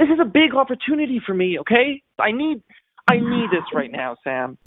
This 0.03 0.15
is 0.15 0.19
a 0.19 0.27
big 0.27 0.53
opportunity 0.53 1.21
for 1.25 1.33
me, 1.33 1.57
okay? 1.59 2.03
I 2.19 2.33
need 2.33 2.61
I 3.07 3.23
need 3.23 3.47
this 3.55 3.63
right 3.73 3.89
now, 3.89 4.17
Sam. 4.21 4.57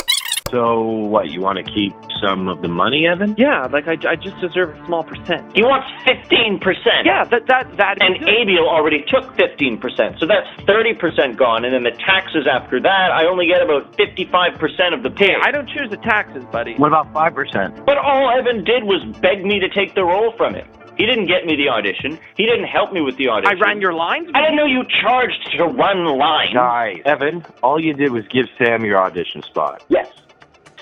So 0.48 0.80
what? 1.12 1.28
You 1.28 1.42
want 1.42 1.58
to 1.58 1.64
keep 1.70 1.92
some 2.24 2.48
of 2.48 2.62
the 2.62 2.68
money, 2.68 3.06
Evan? 3.06 3.34
Yeah, 3.36 3.68
like 3.70 3.86
I, 3.86 4.00
I 4.08 4.16
just 4.16 4.40
deserve 4.40 4.70
a 4.72 4.86
small 4.86 5.04
percent. 5.04 5.52
He 5.54 5.60
wants 5.60 5.84
15%. 6.08 7.04
Yeah, 7.04 7.24
that 7.28 7.44
that 7.48 7.76
that 7.76 8.00
And 8.00 8.16
is. 8.16 8.22
Abiel 8.24 8.64
already 8.66 9.04
took 9.12 9.24
15%, 9.36 10.18
so 10.18 10.24
that's 10.24 10.48
30% 10.64 11.36
gone, 11.36 11.66
and 11.66 11.74
then 11.74 11.82
the 11.84 11.92
taxes 12.00 12.48
after 12.50 12.80
that, 12.80 13.12
I 13.12 13.26
only 13.26 13.46
get 13.46 13.60
about 13.60 13.92
55% 13.98 14.94
of 14.94 15.02
the 15.02 15.10
pay. 15.10 15.34
I 15.44 15.50
don't 15.50 15.68
choose 15.68 15.90
the 15.90 15.98
taxes, 15.98 16.44
buddy. 16.50 16.76
What 16.76 16.88
about 16.88 17.12
five 17.12 17.34
percent? 17.34 17.84
But 17.84 17.98
all 17.98 18.32
Evan 18.32 18.64
did 18.64 18.84
was 18.84 19.04
beg 19.20 19.44
me 19.44 19.60
to 19.60 19.68
take 19.68 19.94
the 19.94 20.04
role 20.04 20.32
from 20.38 20.54
him. 20.54 20.66
He 20.96 21.04
didn't 21.04 21.26
get 21.26 21.44
me 21.44 21.56
the 21.56 21.68
audition. 21.68 22.18
He 22.36 22.46
didn't 22.46 22.66
help 22.66 22.92
me 22.92 23.00
with 23.02 23.16
the 23.16 23.28
audition. 23.28 23.56
I 23.56 23.60
ran 23.60 23.80
your 23.80 23.92
lines. 23.92 24.30
I 24.34 24.40
didn't 24.40 24.56
know 24.56 24.64
you 24.64 24.82
charged 25.02 25.50
to 25.56 25.64
run 25.64 26.04
lines. 26.04 26.54
Guys, 26.54 27.00
Evan, 27.04 27.44
all 27.62 27.78
you 27.80 27.92
did 27.92 28.12
was 28.12 28.26
give 28.28 28.46
Sam 28.58 28.84
your 28.84 28.98
audition 28.98 29.42
spot. 29.42 29.84
Yes. 29.88 30.08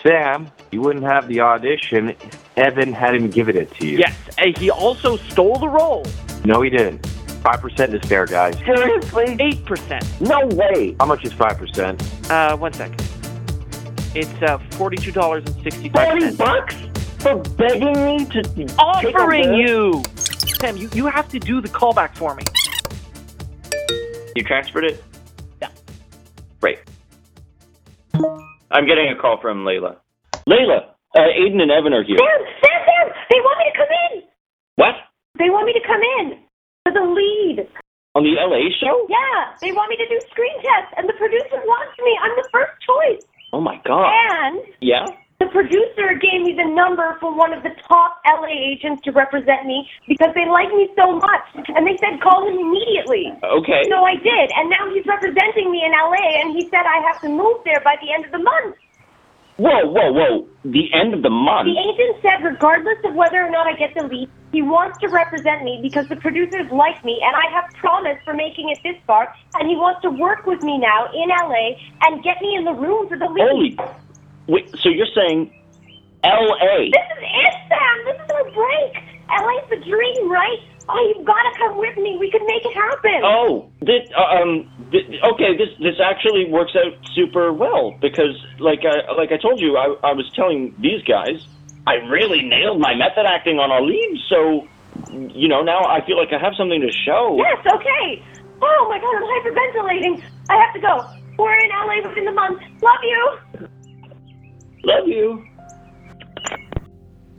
Sam, 0.03 0.51
you 0.71 0.81
wouldn't 0.83 1.05
have 1.05 1.27
the 1.29 1.41
audition 1.41 2.11
if 2.11 2.49
Evan 2.59 2.93
hadn't 2.93 3.31
given 3.31 3.57
it 3.57 3.75
to 3.77 3.87
you. 3.87 3.99
Yes, 3.99 4.15
and 4.39 4.57
he 4.59 4.71
also 4.71 5.17
stole 5.17 5.59
the 5.59 5.69
role. 5.69 6.05
No, 6.45 6.61
he 6.63 6.71
didn't. 6.71 7.05
Five 7.43 7.61
percent 7.61 7.95
is 7.95 8.03
fair, 8.09 8.27
guys. 8.27 8.57
Seriously? 8.59 9.37
Eight 9.41 9.65
percent. 9.65 10.05
No 10.21 10.47
way. 10.47 10.95
How 11.01 11.07
much 11.07 11.25
is 11.25 11.33
five 11.33 11.59
percent? 11.59 12.03
Uh, 12.31 12.57
one 12.57 12.73
second. 12.73 13.03
It's 14.15 14.43
uh 14.43 14.59
forty-two 14.73 15.13
dollars 15.13 15.43
and 15.47 15.63
sixty-five 15.63 16.09
40 16.21 16.37
bucks 16.37 16.75
for 17.25 17.41
begging 17.57 17.97
me 18.05 18.25
to 18.27 18.43
take 18.43 18.71
a 18.71 18.75
Offering 18.77 19.55
you. 19.55 20.03
Sam, 20.61 20.77
you 20.77 20.89
you 20.93 21.07
have 21.07 21.29
to 21.31 21.39
do 21.39 21.61
the 21.63 21.69
callback 21.69 22.15
for 22.15 22.35
me. 22.37 22.45
You 24.37 24.45
transferred 24.45 24.85
it? 24.85 25.03
Yeah. 25.63 25.71
Great. 26.61 26.81
I'm 28.71 28.87
getting 28.87 29.09
a 29.09 29.17
call 29.17 29.41
from 29.41 29.65
Layla. 29.65 29.97
Layla, 30.47 30.93
uh, 31.17 31.19
Aiden 31.41 31.63
and 31.63 31.71
Evan 31.71 31.95
are 31.95 32.05
here. 32.05 32.19
Sam, 32.19 32.41
Sam, 32.61 32.81
Sam! 32.85 33.07
They 33.31 33.41
want 33.41 33.59
me 33.59 33.65
to 33.73 33.77
come 33.79 33.93
in! 34.13 34.23
What? 34.77 34.95
They 35.39 35.49
want 35.49 35.65
me 35.67 35.73
to 35.73 35.85
come 35.87 36.03
in 36.21 36.39
for 36.85 36.93
the 36.93 37.07
lead. 37.09 37.69
On 38.17 38.23
the 38.23 38.37
LA 38.37 38.69
show? 38.79 39.07
Yeah, 39.09 39.57
they 39.61 39.73
want 39.73 39.89
me 39.91 39.97
to 39.97 40.07
do 40.09 40.21
screen 40.31 40.55
tests, 40.63 40.93
and 40.97 41.09
the 41.09 41.15
producer 41.15 41.57
wants 41.65 41.99
me. 42.05 42.13
I'm 42.23 42.37
the 42.37 42.49
first 42.53 42.73
choice. 42.85 43.25
Oh 43.53 43.61
my 43.61 43.81
god. 43.87 44.13
And 44.13 44.61
Yeah? 44.81 45.07
The 45.45 45.53
producer 45.53 46.17
gave 46.17 46.41
me 46.41 46.57
the 46.57 46.65
number 46.65 47.21
for 47.21 47.29
one 47.37 47.53
of 47.53 47.61
the 47.61 47.77
top 47.85 48.25
LA 48.25 48.49
agents 48.49 49.05
to 49.05 49.13
represent 49.13 49.69
me 49.69 49.85
because 50.09 50.33
they 50.33 50.49
like 50.49 50.73
me 50.73 50.89
so 50.97 51.21
much. 51.21 51.69
And 51.77 51.85
they 51.85 52.01
said 52.01 52.17
call 52.25 52.49
him 52.49 52.57
immediately. 52.57 53.29
Okay. 53.45 53.85
So 53.93 54.01
I 54.01 54.17
did, 54.17 54.47
and 54.57 54.73
now 54.73 54.89
he's 54.89 55.05
representing 55.05 55.69
me 55.69 55.85
in 55.85 55.93
LA, 55.93 56.25
and 56.41 56.57
he 56.57 56.65
said 56.73 56.89
I 56.89 57.05
have 57.13 57.21
to 57.23 57.29
move 57.29 57.61
there 57.69 57.85
by 57.85 58.01
the 58.01 58.09
end 58.09 58.25
of 58.25 58.33
the 58.33 58.41
month. 58.41 58.81
Whoa, 59.57 59.87
whoa, 59.87 60.11
whoa. 60.11 60.49
The 60.65 60.91
end 60.91 61.15
of 61.15 61.23
the 61.23 61.31
month? 61.31 61.71
The 61.71 61.79
agent 61.79 62.19
said, 62.27 62.43
regardless 62.43 62.99
of 63.05 63.15
whether 63.15 63.39
or 63.39 63.51
not 63.51 63.69
I 63.69 63.79
get 63.79 63.95
the 63.95 64.03
lead, 64.03 64.27
he 64.51 64.63
wants 64.63 64.99
to 64.99 65.07
represent 65.07 65.63
me 65.63 65.79
because 65.79 66.09
the 66.09 66.17
producers 66.17 66.67
like 66.73 67.05
me 67.05 67.23
and 67.23 67.37
I 67.37 67.47
have 67.55 67.71
promise 67.79 68.19
for 68.25 68.35
making 68.35 68.75
it 68.75 68.83
this 68.83 68.99
far, 69.07 69.31
and 69.61 69.69
he 69.69 69.77
wants 69.77 70.03
to 70.03 70.11
work 70.11 70.47
with 70.47 70.63
me 70.63 70.79
now 70.79 71.07
in 71.15 71.31
LA 71.31 71.79
and 72.03 72.25
get 72.25 72.43
me 72.43 72.57
in 72.57 72.65
the 72.65 72.75
room 72.75 73.07
for 73.07 73.19
the 73.19 73.31
lead. 73.31 73.79
Holy. 73.79 74.04
Wait, 74.47 74.69
so 74.83 74.89
you're 74.89 75.11
saying 75.15 75.53
LA? 76.25 76.91
This 76.93 77.09
is 77.17 77.23
it, 77.23 77.55
Sam. 77.69 77.97
This 78.05 78.17
is 78.25 78.31
our 78.31 78.45
break. 78.53 78.93
LA's 79.29 79.69
the 79.71 79.77
dream, 79.85 80.31
right? 80.31 80.59
Oh, 80.89 81.15
you've 81.17 81.27
got 81.27 81.41
to 81.41 81.59
come 81.59 81.79
with 81.79 81.97
me. 81.97 82.17
We 82.21 82.31
can 82.31 82.45
make 82.47 82.65
it 82.65 82.75
happen. 82.75 83.21
Oh, 83.25 83.71
this, 83.81 84.05
um, 84.17 84.69
th- 84.93 85.07
okay. 85.33 85.57
This 85.57 85.73
this 85.81 85.97
actually 85.97 86.45
works 86.51 86.77
out 86.77 86.93
super 87.15 87.53
well 87.53 87.97
because, 88.03 88.37
like 88.61 88.81
I 88.85 89.13
like 89.17 89.33
I 89.33 89.39
told 89.39 89.61
you, 89.61 89.79
I 89.79 89.97
I 90.05 90.13
was 90.13 90.31
telling 90.35 90.75
these 90.79 91.01
guys, 91.09 91.41
I 91.87 91.95
really 92.13 92.43
nailed 92.43 92.81
my 92.81 92.95
method 92.95 93.25
acting 93.25 93.57
on 93.59 93.73
lead. 93.89 94.21
So, 94.29 94.69
you 95.33 95.49
know, 95.49 95.63
now 95.63 95.81
I 95.85 96.05
feel 96.05 96.19
like 96.19 96.33
I 96.33 96.39
have 96.39 96.53
something 96.57 96.81
to 96.81 96.93
show. 96.93 97.37
Yes, 97.41 97.65
okay. 97.65 98.23
Oh 98.61 98.87
my 98.89 99.01
god, 99.01 99.17
I'm 99.17 99.25
hyperventilating. 99.25 100.23
I 100.51 100.57
have 100.61 100.75
to 100.75 100.81
go. 100.81 101.01
We're 101.39 101.57
in 101.65 101.71
LA 101.71 102.07
within 102.09 102.27
the 102.27 102.33
month. 102.33 102.61
Love 102.83 103.03
you. 103.03 103.69
Love 104.85 105.09
you. 105.09 105.45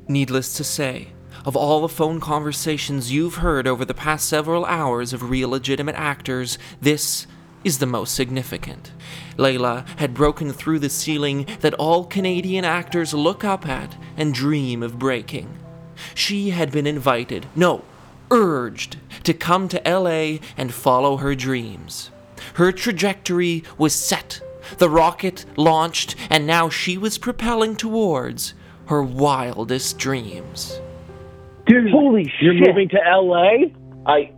Needless 0.07 0.55
to 0.55 0.63
say, 0.63 1.09
of 1.45 1.55
all 1.55 1.81
the 1.81 1.89
phone 1.89 2.19
conversations 2.19 3.11
you've 3.11 3.35
heard 3.35 3.67
over 3.67 3.85
the 3.85 3.93
past 3.93 4.27
several 4.27 4.65
hours 4.65 5.13
of 5.13 5.29
real 5.29 5.49
legitimate 5.49 5.95
actors, 5.95 6.57
this 6.81 7.27
is 7.63 7.79
the 7.79 7.85
most 7.85 8.15
significant. 8.15 8.91
Layla 9.37 9.87
had 9.99 10.13
broken 10.13 10.51
through 10.51 10.79
the 10.79 10.89
ceiling 10.89 11.47
that 11.61 11.73
all 11.75 12.05
Canadian 12.05 12.65
actors 12.65 13.13
look 13.13 13.43
up 13.43 13.67
at 13.67 13.95
and 14.17 14.33
dream 14.33 14.81
of 14.81 14.97
breaking. 14.97 15.57
She 16.13 16.49
had 16.49 16.71
been 16.71 16.87
invited, 16.87 17.47
no, 17.55 17.83
urged, 18.31 18.97
to 19.23 19.33
come 19.33 19.67
to 19.69 19.81
LA 19.85 20.39
and 20.57 20.73
follow 20.73 21.17
her 21.17 21.35
dreams. 21.35 22.11
Her 22.55 22.71
trajectory 22.71 23.63
was 23.77 23.93
set, 23.93 24.41
the 24.77 24.89
rocket 24.89 25.45
launched, 25.57 26.15
and 26.29 26.45
now 26.47 26.69
she 26.69 26.97
was 26.97 27.17
propelling 27.17 27.75
towards 27.75 28.53
her 28.87 29.01
wildest 29.03 29.97
dreams. 29.97 30.79
Dude, 31.67 31.89
Holy 31.91 32.31
you're 32.41 32.53
shit. 32.53 32.67
moving 32.67 32.89
to 32.89 32.97
LA? 32.97 33.69
I 34.05 34.31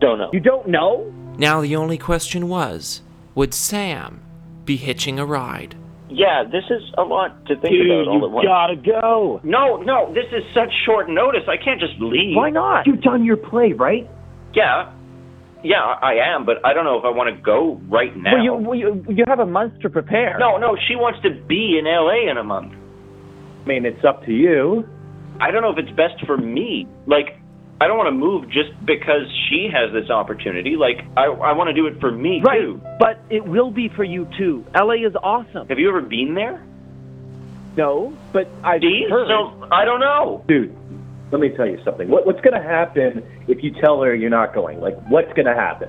don't 0.00 0.18
know. 0.18 0.30
You 0.32 0.40
don't 0.40 0.68
know? 0.68 1.12
Now 1.36 1.60
the 1.60 1.74
only 1.76 1.98
question 1.98 2.48
was 2.48 3.02
would 3.34 3.54
Sam 3.54 4.20
be 4.64 4.76
hitching 4.76 5.18
a 5.18 5.26
ride? 5.26 5.74
Yeah, 6.08 6.42
this 6.44 6.64
is 6.70 6.82
a 6.98 7.02
lot 7.02 7.46
to 7.46 7.54
think 7.56 7.72
Dude, 7.72 7.86
about 7.90 8.08
all 8.08 8.24
at 8.24 8.30
once. 8.30 8.44
you 8.44 8.50
once. 8.50 8.80
gotta 8.84 9.00
go. 9.00 9.40
No, 9.44 9.76
no, 9.76 10.12
this 10.12 10.26
is 10.32 10.42
such 10.54 10.70
short 10.84 11.08
notice. 11.08 11.42
I 11.48 11.56
can't 11.56 11.80
just 11.80 11.94
leave. 12.00 12.36
Why 12.36 12.50
not? 12.50 12.86
You've 12.86 13.00
done 13.00 13.24
your 13.24 13.36
play, 13.36 13.72
right? 13.72 14.08
Yeah, 14.54 14.92
yeah, 15.64 15.82
I 15.82 16.34
am, 16.34 16.44
but 16.46 16.64
I 16.64 16.72
don't 16.74 16.84
know 16.84 16.98
if 16.98 17.04
I 17.04 17.10
want 17.10 17.34
to 17.34 17.40
go 17.42 17.80
right 17.88 18.14
now. 18.16 18.34
Well, 18.34 18.44
you, 18.44 18.54
well, 18.54 18.74
you 18.78 19.04
you 19.08 19.24
have 19.26 19.38
a 19.40 19.46
month 19.46 19.80
to 19.82 19.90
prepare. 19.90 20.36
No, 20.38 20.56
no, 20.58 20.76
she 20.88 20.96
wants 20.96 21.20
to 21.22 21.30
be 21.46 21.78
in 21.78 21.84
LA 21.84 22.30
in 22.30 22.36
a 22.38 22.44
month. 22.44 22.72
I 23.64 23.68
mean, 23.68 23.84
it's 23.84 24.04
up 24.04 24.24
to 24.26 24.32
you. 24.32 24.88
I 25.40 25.50
don't 25.50 25.62
know 25.62 25.70
if 25.70 25.78
it's 25.78 25.94
best 25.96 26.24
for 26.26 26.36
me. 26.36 26.86
Like, 27.06 27.38
I 27.80 27.86
don't 27.86 27.96
want 27.96 28.08
to 28.08 28.18
move 28.18 28.44
just 28.50 28.72
because 28.84 29.24
she 29.48 29.68
has 29.72 29.92
this 29.92 30.10
opportunity. 30.10 30.76
Like, 30.76 30.98
I 31.16 31.24
I 31.26 31.52
want 31.52 31.68
to 31.68 31.74
do 31.74 31.86
it 31.86 32.00
for 32.00 32.10
me 32.10 32.42
Right, 32.44 32.60
too. 32.60 32.80
but 32.98 33.20
it 33.30 33.46
will 33.46 33.70
be 33.70 33.88
for 33.94 34.04
you 34.04 34.28
too. 34.38 34.64
LA 34.74 34.94
is 35.06 35.14
awesome. 35.22 35.68
Have 35.68 35.78
you 35.78 35.88
ever 35.88 36.02
been 36.02 36.34
there? 36.34 36.62
No, 37.76 38.12
but 38.32 38.50
I've 38.64 38.80
See, 38.82 39.06
heard. 39.08 39.28
so 39.28 39.68
I 39.70 39.84
don't 39.84 40.00
know. 40.00 40.44
Dude, 40.48 40.76
let 41.32 41.40
me 41.40 41.50
tell 41.56 41.66
you 41.66 41.78
something. 41.84 42.08
What, 42.08 42.26
what's 42.26 42.40
going 42.40 42.60
to 42.60 42.66
happen 42.66 43.22
if 43.48 43.62
you 43.62 43.72
tell 43.80 44.02
her 44.02 44.14
you're 44.14 44.30
not 44.30 44.54
going? 44.54 44.80
Like, 44.80 44.96
what's 45.08 45.32
going 45.34 45.46
to 45.46 45.54
happen? 45.54 45.88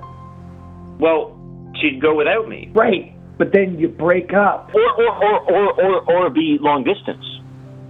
Well, 0.99 1.38
she'd 1.82 2.01
go 2.01 2.15
without 2.15 2.47
me, 2.47 2.71
Right. 2.73 3.15
But 3.38 3.54
then 3.54 3.80
you 3.80 3.88
break 3.88 4.34
up. 4.34 4.69
or 4.75 4.82
or 4.82 5.10
or 5.23 5.51
or 5.51 5.82
or, 5.82 6.12
or 6.25 6.30
be 6.30 6.58
long 6.62 6.84
distance. 6.84 7.25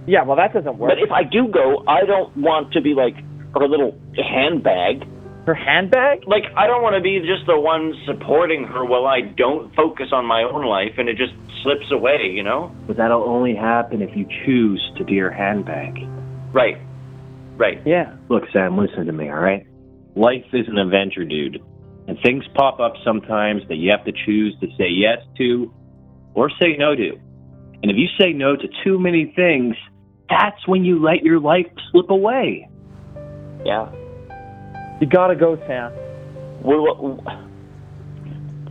yeah, 0.06 0.24
well, 0.24 0.36
that 0.36 0.54
doesn't 0.54 0.78
work. 0.78 0.90
But 0.90 0.98
if 0.98 1.10
I 1.12 1.24
do 1.24 1.46
go, 1.52 1.84
I 1.86 2.06
don't 2.06 2.34
want 2.38 2.72
to 2.72 2.80
be 2.80 2.94
like 2.94 3.16
her 3.52 3.68
little 3.68 3.92
handbag. 4.16 5.04
Her 5.44 5.52
handbag? 5.54 6.22
Like, 6.26 6.44
I 6.56 6.66
don't 6.66 6.82
want 6.82 6.94
to 6.96 7.02
be 7.02 7.18
just 7.18 7.44
the 7.46 7.58
one 7.60 7.92
supporting 8.06 8.64
her 8.64 8.82
while 8.84 9.04
I 9.06 9.20
don't 9.36 9.74
focus 9.74 10.06
on 10.12 10.24
my 10.24 10.42
own 10.42 10.64
life 10.64 10.94
and 10.96 11.08
it 11.10 11.18
just 11.18 11.34
slips 11.62 11.90
away, 11.92 12.30
you 12.32 12.42
know? 12.44 12.74
But 12.86 12.96
that'll 12.96 13.24
only 13.24 13.54
happen 13.54 14.00
if 14.00 14.16
you 14.16 14.24
choose 14.46 14.80
to 14.96 15.04
be 15.04 15.18
her 15.18 15.30
handbag. 15.30 15.98
Right. 16.54 16.78
Right. 17.56 17.80
Yeah. 17.86 18.16
Look, 18.28 18.44
Sam, 18.52 18.76
listen 18.78 19.06
to 19.06 19.12
me, 19.12 19.28
all 19.28 19.38
right? 19.38 19.66
Life 20.16 20.44
is 20.52 20.66
an 20.68 20.78
adventure, 20.78 21.24
dude. 21.24 21.62
And 22.08 22.18
things 22.24 22.44
pop 22.54 22.80
up 22.80 22.94
sometimes 23.04 23.62
that 23.68 23.76
you 23.76 23.90
have 23.90 24.04
to 24.04 24.12
choose 24.12 24.56
to 24.60 24.66
say 24.76 24.88
yes 24.88 25.18
to 25.38 25.72
or 26.34 26.50
say 26.60 26.76
no 26.76 26.94
to. 26.94 27.12
And 27.82 27.90
if 27.90 27.96
you 27.96 28.08
say 28.18 28.32
no 28.32 28.56
to 28.56 28.68
too 28.84 28.98
many 28.98 29.32
things, 29.36 29.76
that's 30.28 30.66
when 30.66 30.84
you 30.84 31.02
let 31.02 31.22
your 31.22 31.40
life 31.40 31.66
slip 31.90 32.10
away. 32.10 32.68
Yeah. 33.64 33.90
You 35.00 35.06
gotta 35.06 35.36
go, 35.36 35.56
Sam. 35.66 35.92
Well, 36.62 36.82
what, 36.82 37.51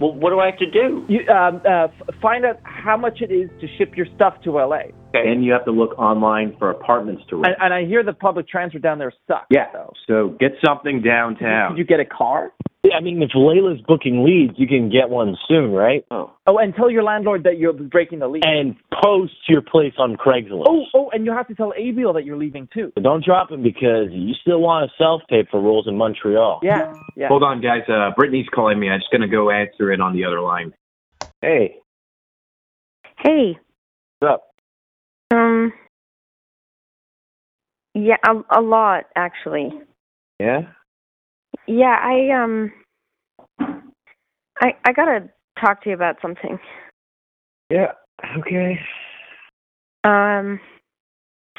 well, 0.02 0.14
what 0.14 0.32
do 0.32 0.40
I 0.40 0.48
have 0.48 0.58
to 0.58 0.70
do? 0.70 1.06
You 1.08 1.20
um, 1.32 1.62
uh, 1.70 1.88
find 2.22 2.44
out 2.46 2.60
how 2.64 2.98
much 2.98 3.22
it 3.22 3.32
is 3.32 3.50
to 3.62 3.68
ship 3.78 3.96
your 3.96 4.08
stuff 4.16 4.34
to 4.44 4.52
LA. 4.52 4.90
Okay. 5.14 5.30
And 5.30 5.46
you 5.46 5.52
have 5.52 5.66
to 5.66 5.72
look 5.72 5.98
online 6.00 6.56
for 6.58 6.72
apartments 6.72 7.24
to 7.30 7.36
rent. 7.36 7.56
And, 7.60 7.72
and 7.72 7.74
I 7.74 7.88
hear 7.88 8.04
the 8.04 8.14
public 8.14 8.48
transit 8.48 8.82
down 8.82 8.98
there 8.98 9.14
sucks. 9.28 9.48
yeah. 9.50 9.68
though. 9.72 9.94
So 10.08 10.36
get 10.40 10.54
something 10.66 11.02
downtown. 11.02 11.76
Did 11.76 11.80
you 11.80 11.86
get 11.86 12.00
a 12.00 12.06
car? 12.06 12.52
It, 12.84 12.90
Yeah, 12.92 12.98
I 12.98 13.02
mean, 13.02 13.22
if 13.22 13.32
Layla's 13.32 13.82
booking 13.88 14.24
leads, 14.24 14.54
you 14.58 14.68
can 14.68 14.90
get 14.90 15.10
one 15.10 15.38
soon, 15.48 15.72
right? 15.72 16.06
Oh. 16.12 16.32
Oh, 16.48 16.58
and 16.58 16.74
tell 16.76 16.90
your 16.90 17.04
landlord 17.04 17.44
that 17.44 17.58
you're 17.58 17.74
breaking 17.74 18.20
the 18.20 18.28
lease. 18.28 18.44
And 18.46 18.76
post 19.04 19.34
your 19.48 19.62
place 19.62 19.94
on 19.98 20.18
Craigslist. 20.18 20.66
oh, 20.68 20.86
oh, 20.94 21.10
and 21.14 21.26
you 21.26 21.32
have 21.32 21.48
to 21.48 21.56
tell 21.56 21.72
Abiel 21.78 22.14
that 22.14 22.26
you're 22.26 22.38
leaving 22.38 22.68
too. 22.74 22.92
But 22.96 23.04
don't 23.04 23.24
drop 23.24 23.52
him 23.52 23.62
because 23.64 24.08
you 24.12 24.34
still 24.42 24.60
want 24.60 24.90
to 24.90 25.04
self-tape 25.04 25.50
for 25.52 25.62
roles 25.62 25.88
in 25.88 25.98
Montreal. 25.98 26.60
Yeah, 26.64 26.94
yeah. 27.16 27.28
Hold 27.28 27.44
on, 27.44 27.62
guys. 27.62 27.84
Uh, 27.88 28.12
Brittany's 28.18 28.48
calling 28.54 28.80
me. 28.80 28.90
I'm 28.90 29.00
just 29.00 29.12
gonna 29.12 29.28
go 29.28 29.52
answer 29.52 29.92
it 29.92 30.02
on 30.02 30.14
the 30.14 30.26
other 30.26 30.42
line. 30.42 30.74
Hey, 31.42 31.78
Hey, 33.24 33.58
what's 34.20 34.34
up? 34.34 34.48
um, 35.32 35.72
yeah, 37.94 38.16
a, 38.28 38.60
a 38.60 38.62
lot 38.62 39.06
actually. 39.16 39.72
Yeah? 40.40 40.62
Yeah, 41.72 41.96
I 41.98 42.44
um, 42.44 42.74
I 44.62 44.74
I 44.84 44.92
gotta 44.92 45.30
talk 45.58 45.82
to 45.84 45.90
you 45.90 45.96
about 45.96 46.18
something. 46.22 46.60
Yeah. 47.70 47.94
Okay. 48.38 48.78
Um, 50.04 50.60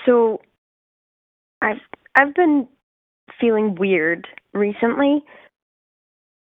so 0.05 0.43
I've 1.63 1.81
I've 2.15 2.35
been 2.35 2.69
feeling 3.41 3.75
weird 3.75 4.29
recently, 4.53 5.25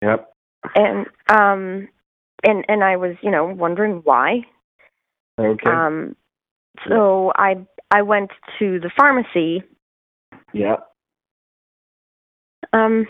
Yep. 0.01 0.29
and 0.75 1.05
um, 1.29 1.87
and 2.43 2.65
and 2.67 2.83
I 2.83 2.97
was 2.97 3.15
you 3.21 3.31
know 3.31 3.45
wondering 3.45 4.01
why. 4.03 4.41
Okay. 5.39 5.71
Um, 5.71 6.17
so 6.89 7.31
I 7.37 7.65
I 7.91 8.01
went 8.01 8.31
to 8.59 8.81
the 8.81 8.91
pharmacy. 8.97 9.63
yeah. 10.51 10.75
Um, 12.73 13.07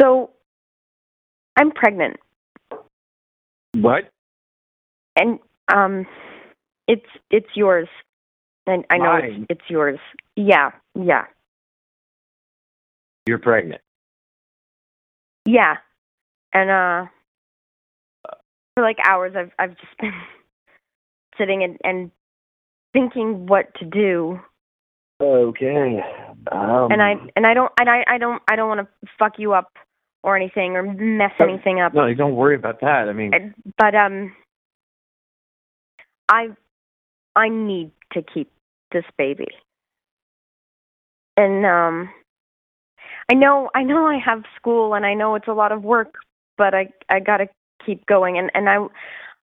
so 0.00 0.30
I'm 1.56 1.70
pregnant, 1.70 2.16
What? 3.74 4.10
and 5.16 5.38
um, 5.68 6.06
it's 6.86 7.06
it's 7.30 7.48
yours. 7.54 7.88
And 8.68 8.84
I 8.90 8.98
know 8.98 9.14
it's, 9.22 9.46
it's 9.48 9.70
yours. 9.70 9.98
Yeah, 10.34 10.70
yeah, 10.94 11.26
You're 13.26 13.38
pregnant. 13.38 13.80
yeah. 15.44 15.76
And 16.52 16.70
uh, 16.70 17.06
for 18.74 18.82
like 18.82 18.96
hours, 19.04 19.34
I've 19.36 19.52
I've 19.58 19.76
just 19.76 19.96
been 20.00 20.12
sitting 21.38 21.62
and 21.62 21.78
and 21.84 22.10
thinking 22.92 23.46
what 23.46 23.72
to 23.76 23.84
do. 23.84 24.40
Okay. 25.22 26.00
Um, 26.52 26.90
and 26.90 27.02
I 27.02 27.14
and 27.34 27.46
I 27.46 27.54
don't 27.54 27.72
and 27.78 27.88
I 27.88 28.04
I 28.06 28.18
don't 28.18 28.42
I 28.48 28.56
don't 28.56 28.68
want 28.68 28.80
to 28.80 29.08
fuck 29.18 29.38
you 29.38 29.52
up 29.52 29.72
or 30.22 30.36
anything 30.36 30.76
or 30.76 30.82
mess 30.82 31.32
anything 31.40 31.80
up. 31.80 31.94
No, 31.94 32.12
don't 32.14 32.36
worry 32.36 32.56
about 32.56 32.80
that. 32.80 33.08
I 33.08 33.12
mean, 33.12 33.54
But 33.78 33.94
um, 33.94 34.34
I 36.28 36.48
I 37.34 37.48
need 37.48 37.90
to 38.12 38.22
keep 38.22 38.50
this 38.92 39.04
baby, 39.16 39.48
and 41.36 41.64
um, 41.66 42.10
I 43.30 43.34
know 43.34 43.70
I 43.74 43.82
know 43.82 44.06
I 44.06 44.18
have 44.18 44.42
school 44.56 44.94
and 44.94 45.04
I 45.04 45.14
know 45.14 45.34
it's 45.34 45.48
a 45.48 45.52
lot 45.52 45.72
of 45.72 45.82
work, 45.82 46.14
but 46.56 46.74
I 46.74 46.88
I 47.08 47.20
gotta 47.20 47.48
keep 47.84 48.06
going. 48.06 48.38
And 48.38 48.50
and 48.54 48.68
I 48.68 48.86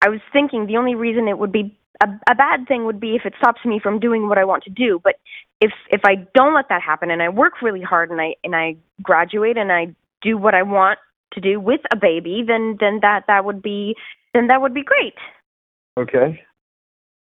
I 0.01 0.09
was 0.09 0.19
thinking 0.31 0.65
the 0.65 0.77
only 0.77 0.95
reason 0.95 1.27
it 1.27 1.37
would 1.37 1.51
be 1.51 1.77
a, 2.01 2.07
a 2.29 2.35
bad 2.35 2.67
thing 2.67 2.85
would 2.85 2.99
be 2.99 3.15
if 3.15 3.25
it 3.25 3.33
stops 3.37 3.63
me 3.65 3.79
from 3.81 3.99
doing 3.99 4.29
what 4.29 4.37
I 4.37 4.45
want 4.45 4.63
to 4.63 4.69
do. 4.69 4.99
But 5.03 5.15
if 5.59 5.71
if 5.89 6.01
I 6.05 6.15
don't 6.33 6.53
let 6.53 6.69
that 6.69 6.81
happen 6.81 7.11
and 7.11 7.21
I 7.21 7.29
work 7.29 7.61
really 7.61 7.81
hard 7.81 8.11
and 8.11 8.21
I 8.21 8.35
and 8.43 8.55
I 8.55 8.77
graduate 9.01 9.57
and 9.57 9.71
I 9.71 9.93
do 10.21 10.37
what 10.37 10.55
I 10.55 10.63
want 10.63 10.99
to 11.33 11.41
do 11.41 11.59
with 11.59 11.81
a 11.91 11.97
baby, 11.97 12.43
then 12.47 12.77
then 12.79 12.99
that 13.01 13.25
that 13.27 13.43
would 13.45 13.61
be 13.61 13.95
then 14.33 14.47
that 14.47 14.61
would 14.61 14.73
be 14.73 14.83
great. 14.83 15.15
okay. 15.97 16.41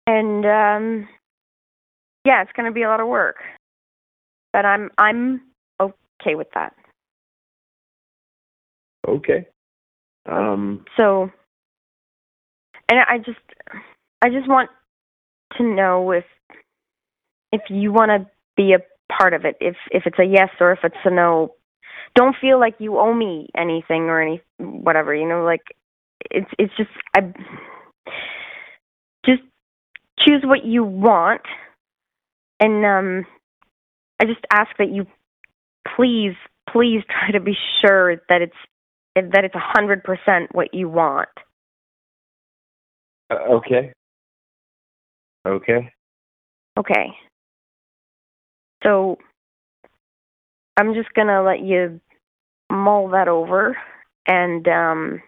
And 0.07 0.47
um 0.47 1.09
yeah, 2.25 2.43
it's 2.43 2.53
going 2.53 2.67
to 2.67 2.73
be 2.73 2.83
a 2.83 2.89
lot 2.89 3.01
of 3.01 3.09
work. 3.09 3.37
But 4.53 4.65
I'm 4.65 4.91
I'm 4.99 5.41
okay 5.81 6.35
with 6.35 6.49
that. 6.55 6.75
Okay. 9.07 9.47
Um, 10.27 10.85
So 10.97 11.31
and 12.89 12.99
I 12.99 13.19
just 13.19 13.39
I 14.23 14.31
just 14.31 14.49
want 14.49 14.71
to 15.57 15.63
know 15.65 16.11
if 16.13 16.25
if 17.53 17.63
you 17.71 17.93
want 17.93 18.11
to 18.11 18.31
be 18.57 18.75
a 18.75 19.13
part 19.13 19.35
of 19.35 19.45
it, 19.45 19.57
if 19.61 19.77
if 19.91 20.05
it's 20.07 20.19
a 20.19 20.25
yes 20.25 20.51
or 20.61 20.73
if 20.73 20.81
it's 20.85 20.97
a 21.05 21.11
no. 21.11 21.55
Don't 22.15 22.35
feel 22.41 22.59
like 22.59 22.75
you 22.79 22.99
owe 22.99 23.13
me 23.15 23.49
anything 23.57 24.05
or 24.05 24.21
any 24.21 24.41
whatever, 24.59 25.15
you 25.15 25.29
know, 25.29 25.45
like 25.45 25.63
it's 26.31 26.51
it's 26.59 26.73
just 26.77 26.91
I 27.17 27.21
just 29.25 29.43
choose 30.21 30.43
what 30.45 30.65
you 30.65 30.85
want 30.85 31.43
and 32.61 32.85
um 32.85 33.27
I 34.21 34.25
just 34.25 34.41
ask 34.53 34.71
that 34.79 34.91
you 34.91 35.07
please 35.97 36.35
please 36.73 37.03
try 37.09 37.31
to 37.33 37.41
be 37.41 37.55
sure 37.83 38.17
that 38.29 38.43
it's 38.43 38.57
that 39.15 39.45
it's 39.45 39.55
a 39.55 39.61
hundred 39.61 40.03
percent 40.05 40.55
what 40.55 40.75
you 40.75 40.89
want. 40.89 41.29
Uh, 43.31 43.35
okay. 43.35 43.93
Okay. 45.47 45.93
Okay. 46.79 47.07
So 48.83 49.19
I'm 50.77 50.95
just 50.95 51.13
gonna 51.15 51.43
let 51.43 51.61
you 51.61 52.01
mull 52.71 53.09
that 53.09 53.29
over 53.29 53.77
and 54.27 54.67
um 54.69 55.23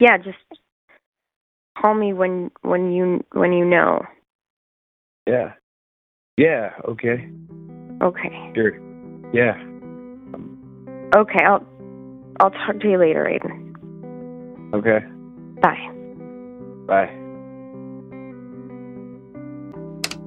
yeah, 0.00 0.18
just 0.18 0.38
call 1.78 1.94
me 1.94 2.12
when 2.12 2.50
when 2.62 2.92
you 2.92 3.24
when 3.32 3.52
you 3.52 3.64
know. 3.64 4.02
Yeah. 5.26 5.54
Yeah. 6.36 6.72
Okay. 6.84 7.28
Okay. 8.02 8.52
Sure. 8.54 8.78
Yeah. 9.32 9.54
Okay, 11.14 11.44
I'll 11.44 11.64
I'll 12.40 12.50
talk 12.50 12.80
to 12.80 12.88
you 12.90 12.98
later, 12.98 13.24
Aiden. 13.24 13.74
Okay. 14.74 15.06
Bye. 15.60 15.93
Bye. 16.86 17.10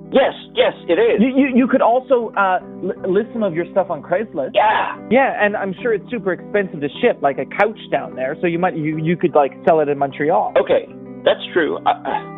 Yes, 0.10 0.34
yes, 0.56 0.74
it 0.88 0.94
is. 0.94 1.20
You, 1.20 1.28
you 1.28 1.48
you 1.54 1.68
could 1.68 1.82
also 1.82 2.32
uh, 2.38 2.60
li- 2.82 2.96
list 3.08 3.28
some 3.34 3.44
of 3.44 3.54
your 3.54 3.66
stuff 3.72 3.90
on 3.90 4.02
Craigslist. 4.02 4.52
Yeah. 4.54 4.98
Yeah, 5.12 5.36
and 5.44 5.56
I'm 5.56 5.74
sure 5.82 5.94
it's 5.94 6.10
super 6.10 6.32
expensive 6.32 6.80
to 6.80 6.88
ship, 7.02 7.20
like 7.22 7.38
a 7.38 7.46
couch 7.46 7.80
down 7.92 8.16
there. 8.16 8.38
So 8.40 8.48
you 8.48 8.58
might 8.58 8.78
you 8.78 8.98
you 8.98 9.18
could 9.18 9.36
like 9.36 9.52
sell 9.68 9.82
it 9.82 9.90
in 9.90 9.98
Montreal. 9.98 10.54
Okay, 10.58 10.88
that's 11.26 11.44
true. 11.54 11.78
Uh, 11.86 12.37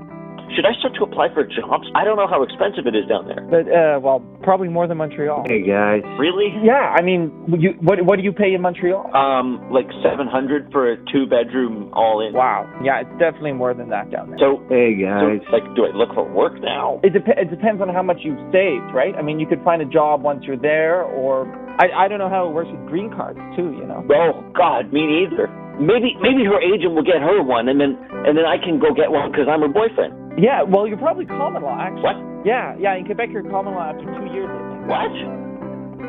should 0.55 0.65
I 0.65 0.73
start 0.79 0.95
to 0.95 1.03
apply 1.03 1.33
for 1.33 1.43
jobs? 1.43 1.87
I 1.95 2.03
don't 2.03 2.17
know 2.17 2.27
how 2.27 2.43
expensive 2.43 2.87
it 2.87 2.95
is 2.95 3.05
down 3.07 3.27
there. 3.27 3.41
But 3.49 3.65
uh, 3.71 3.99
well, 3.99 4.19
probably 4.43 4.67
more 4.69 4.87
than 4.87 4.97
Montreal. 4.97 5.45
Hey 5.47 5.61
guys. 5.65 6.01
Really? 6.17 6.49
Yeah, 6.63 6.95
I 6.95 7.01
mean, 7.01 7.31
you 7.57 7.71
what 7.81 8.01
what 8.05 8.17
do 8.17 8.23
you 8.23 8.31
pay 8.33 8.53
in 8.53 8.61
Montreal? 8.61 9.13
Um, 9.15 9.69
like 9.71 9.87
seven 10.03 10.27
hundred 10.27 10.71
for 10.71 10.91
a 10.91 10.97
two 11.11 11.25
bedroom 11.27 11.91
all 11.93 12.25
in. 12.25 12.33
Wow. 12.33 12.65
Yeah, 12.83 13.01
it's 13.01 13.15
definitely 13.19 13.53
more 13.53 13.73
than 13.73 13.89
that 13.89 14.11
down 14.11 14.29
there. 14.29 14.39
So, 14.39 14.63
Hey 14.69 14.97
so 14.99 15.37
guys. 15.37 15.43
like, 15.51 15.63
do 15.75 15.85
I 15.85 15.95
look 15.95 16.13
for 16.13 16.23
work 16.27 16.59
now? 16.61 16.99
It, 17.03 17.13
dep- 17.13 17.37
it 17.37 17.49
depends 17.49 17.81
on 17.81 17.89
how 17.89 18.03
much 18.03 18.17
you've 18.23 18.39
saved, 18.51 18.93
right? 18.93 19.15
I 19.15 19.21
mean, 19.21 19.39
you 19.39 19.47
could 19.47 19.63
find 19.63 19.81
a 19.81 19.85
job 19.89 20.21
once 20.21 20.43
you're 20.45 20.57
there, 20.59 21.03
or 21.03 21.47
I 21.79 22.05
I 22.05 22.07
don't 22.07 22.19
know 22.19 22.29
how 22.29 22.47
it 22.47 22.53
works 22.53 22.69
with 22.71 22.85
green 22.87 23.09
cards 23.11 23.39
too. 23.55 23.71
You 23.77 23.85
know. 23.85 24.05
Oh 24.11 24.43
God, 24.55 24.91
me 24.93 25.05
neither. 25.05 25.47
Maybe 25.79 26.11
maybe 26.19 26.43
her 26.43 26.59
agent 26.59 26.91
will 26.93 27.07
get 27.07 27.21
her 27.23 27.41
one, 27.41 27.69
and 27.69 27.79
then 27.79 27.95
and 28.27 28.35
then 28.37 28.43
I 28.45 28.57
can 28.59 28.79
go 28.79 28.91
get 28.93 29.11
one 29.11 29.31
because 29.31 29.47
I'm 29.47 29.61
her 29.61 29.71
boyfriend. 29.71 30.11
Yeah, 30.39 30.63
well, 30.63 30.87
you're 30.87 30.97
probably 30.97 31.25
common 31.25 31.61
law 31.63 31.77
actually. 31.79 32.01
What? 32.01 32.45
Yeah, 32.45 32.75
yeah. 32.79 32.95
In 32.95 33.05
Quebec, 33.05 33.29
you're 33.31 33.43
common 33.43 33.73
law 33.73 33.91
after 33.91 34.05
two 34.05 34.33
years, 34.33 34.47
I 34.49 34.69
think. 34.69 34.87
What? 34.87 35.11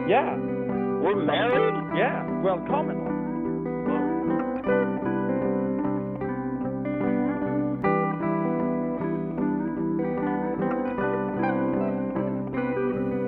Yeah, 0.08 0.36
We're 1.02 1.16
married? 1.24 1.98
yeah. 1.98 2.40
Well, 2.42 2.58
common 2.68 2.98
law. 2.98 3.10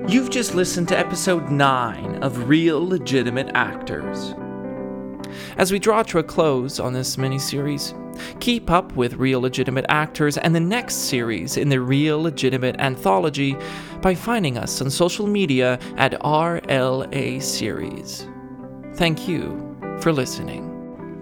You've 0.08 0.28
just 0.30 0.54
listened 0.54 0.88
to 0.88 0.98
episode 0.98 1.50
9 1.50 2.16
of 2.22 2.46
Real 2.48 2.86
Legitimate 2.86 3.50
Actors. 3.54 4.34
As 5.56 5.72
we 5.72 5.78
draw 5.78 6.02
to 6.02 6.18
a 6.18 6.22
close 6.22 6.78
on 6.78 6.92
this 6.92 7.16
miniseries, 7.16 7.94
keep 8.40 8.70
up 8.70 8.94
with 8.94 9.14
Real 9.14 9.40
Legitimate 9.40 9.86
Actors 9.88 10.38
and 10.38 10.54
the 10.54 10.60
next 10.60 10.94
series 10.94 11.56
in 11.56 11.68
the 11.68 11.80
Real 11.80 12.20
Legitimate 12.22 12.76
Anthology 12.78 13.56
by 14.00 14.14
finding 14.14 14.58
us 14.58 14.80
on 14.80 14.90
social 14.90 15.26
media 15.26 15.78
at 15.96 16.12
RLA 16.20 17.42
Series. 17.42 18.26
Thank 18.94 19.28
you 19.28 19.76
for 20.00 20.12
listening. 20.12 20.68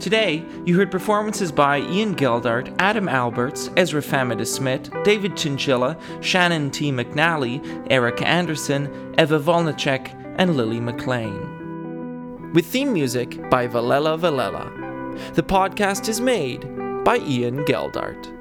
Today, 0.00 0.42
you 0.64 0.76
heard 0.76 0.90
performances 0.90 1.52
by 1.52 1.80
Ian 1.80 2.14
Geldart, 2.16 2.74
Adam 2.78 3.06
Alberts, 3.06 3.68
Ezra 3.76 4.00
Famida 4.00 4.46
Smith, 4.46 4.90
David 5.04 5.36
Chinchilla, 5.36 5.98
Shannon 6.22 6.70
T. 6.70 6.90
McNally, 6.90 7.60
Erica 7.90 8.26
Anderson, 8.26 9.14
Eva 9.18 9.38
Volnicek, 9.38 10.14
and 10.38 10.56
Lily 10.56 10.80
McLean. 10.80 12.52
with 12.54 12.66
theme 12.66 12.92
music 12.92 13.38
by 13.50 13.68
Valela 13.68 14.18
Valela. 14.18 15.34
The 15.34 15.42
podcast 15.42 16.08
is 16.08 16.20
made 16.20 16.64
by 17.04 17.18
Ian 17.18 17.64
Geldart. 17.64 18.36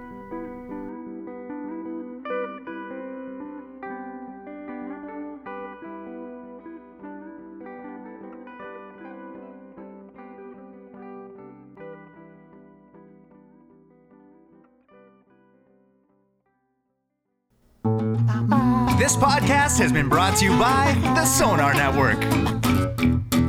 This 18.99 19.15
podcast 19.15 19.79
has 19.79 19.91
been 19.91 20.09
brought 20.09 20.37
to 20.37 20.45
you 20.45 20.51
by 20.59 20.93
the 21.15 21.25
Sonar 21.25 21.73
Network. 21.73 22.21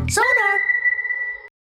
Sonar! 0.08 0.59